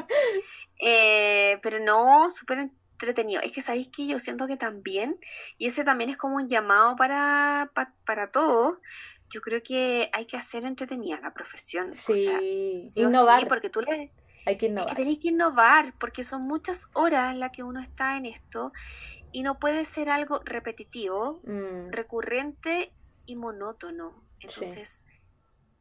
[0.80, 3.42] Eh, pero no, súper entretenido.
[3.42, 5.20] Es que sabéis que yo siento que también,
[5.58, 7.72] y ese también es como un llamado para,
[8.06, 8.78] para, todos,
[9.30, 11.96] yo creo que hay que hacer entretenida la profesión.
[11.96, 12.30] Sí,
[12.96, 13.48] innovar.
[13.48, 14.12] porque tú le...
[14.46, 14.96] Hay que innovar.
[14.96, 18.72] tenéis que innovar, porque son muchas horas en las que uno está en esto
[19.32, 21.92] y no puede ser algo repetitivo, mm.
[21.92, 22.92] recurrente
[23.26, 24.24] y monótono.
[24.40, 25.04] Entonces,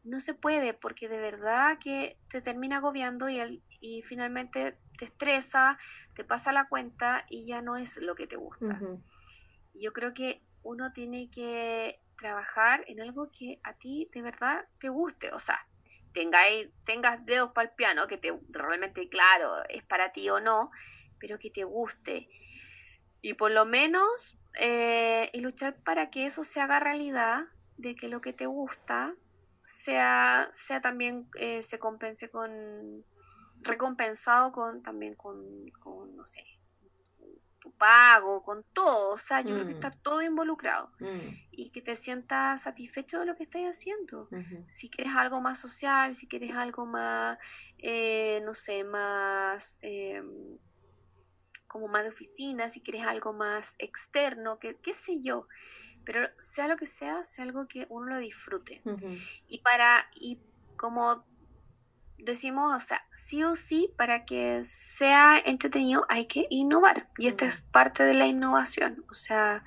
[0.05, 5.79] no se puede, porque de verdad que te termina agobiando y, y finalmente te estresa,
[6.15, 8.81] te pasa la cuenta y ya no es lo que te gusta.
[9.73, 14.89] Yo creo que uno tiene que trabajar en algo que a ti de verdad te
[14.89, 15.59] guste, o sea,
[16.13, 20.71] tengáis, tengas dedos para el piano, que te realmente claro es para ti o no,
[21.19, 22.29] pero que te guste.
[23.23, 27.45] Y por lo menos eh, y luchar para que eso se haga realidad,
[27.77, 29.15] de que lo que te gusta
[29.65, 33.05] sea, sea también eh, se compense con,
[33.63, 35.67] recompensado con también con,
[36.17, 36.45] no sé,
[37.61, 40.03] tu pago, con todo, o sea, yo creo que está mm.
[40.03, 41.51] todo involucrado mm.
[41.51, 44.29] y que te sientas satisfecho de lo que estás haciendo.
[44.71, 47.39] Si quieres algo más social, si quieres algo más,
[47.79, 49.77] eh, no sé, más...
[49.81, 50.59] Em,
[51.69, 55.47] como más de oficina, si quieres algo más externo, que, qué sé yo.
[56.05, 58.83] Pero sea lo que sea, sea algo que uno lo disfrute.
[59.47, 60.41] Y para, y
[60.77, 61.28] como
[62.19, 67.09] decimos, o sea, sí o sí, para que sea entretenido hay que innovar.
[67.19, 69.05] Y esta es parte de la innovación.
[69.11, 69.65] O sea,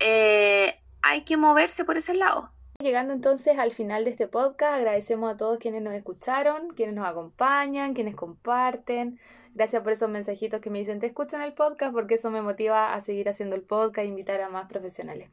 [0.00, 2.50] eh, hay que moverse por ese lado.
[2.80, 7.06] Llegando entonces al final de este podcast, agradecemos a todos quienes nos escucharon, quienes nos
[7.06, 9.18] acompañan, quienes comparten.
[9.54, 12.94] Gracias por esos mensajitos que me dicen te escuchan el podcast porque eso me motiva
[12.94, 15.30] a seguir haciendo el podcast e invitar a más profesionales.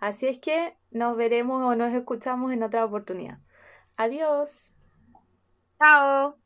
[0.00, 3.38] Así es que nos veremos o nos escuchamos en otra oportunidad.
[3.96, 4.72] Adiós.
[5.80, 6.36] Chao.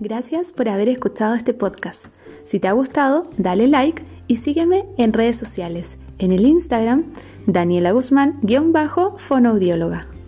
[0.00, 2.06] Gracias por haber escuchado este podcast.
[2.44, 5.98] Si te ha gustado, dale like y sígueme en redes sociales.
[6.20, 7.04] En el Instagram,
[7.46, 10.19] Daniela Guzmán-fonoaudióloga.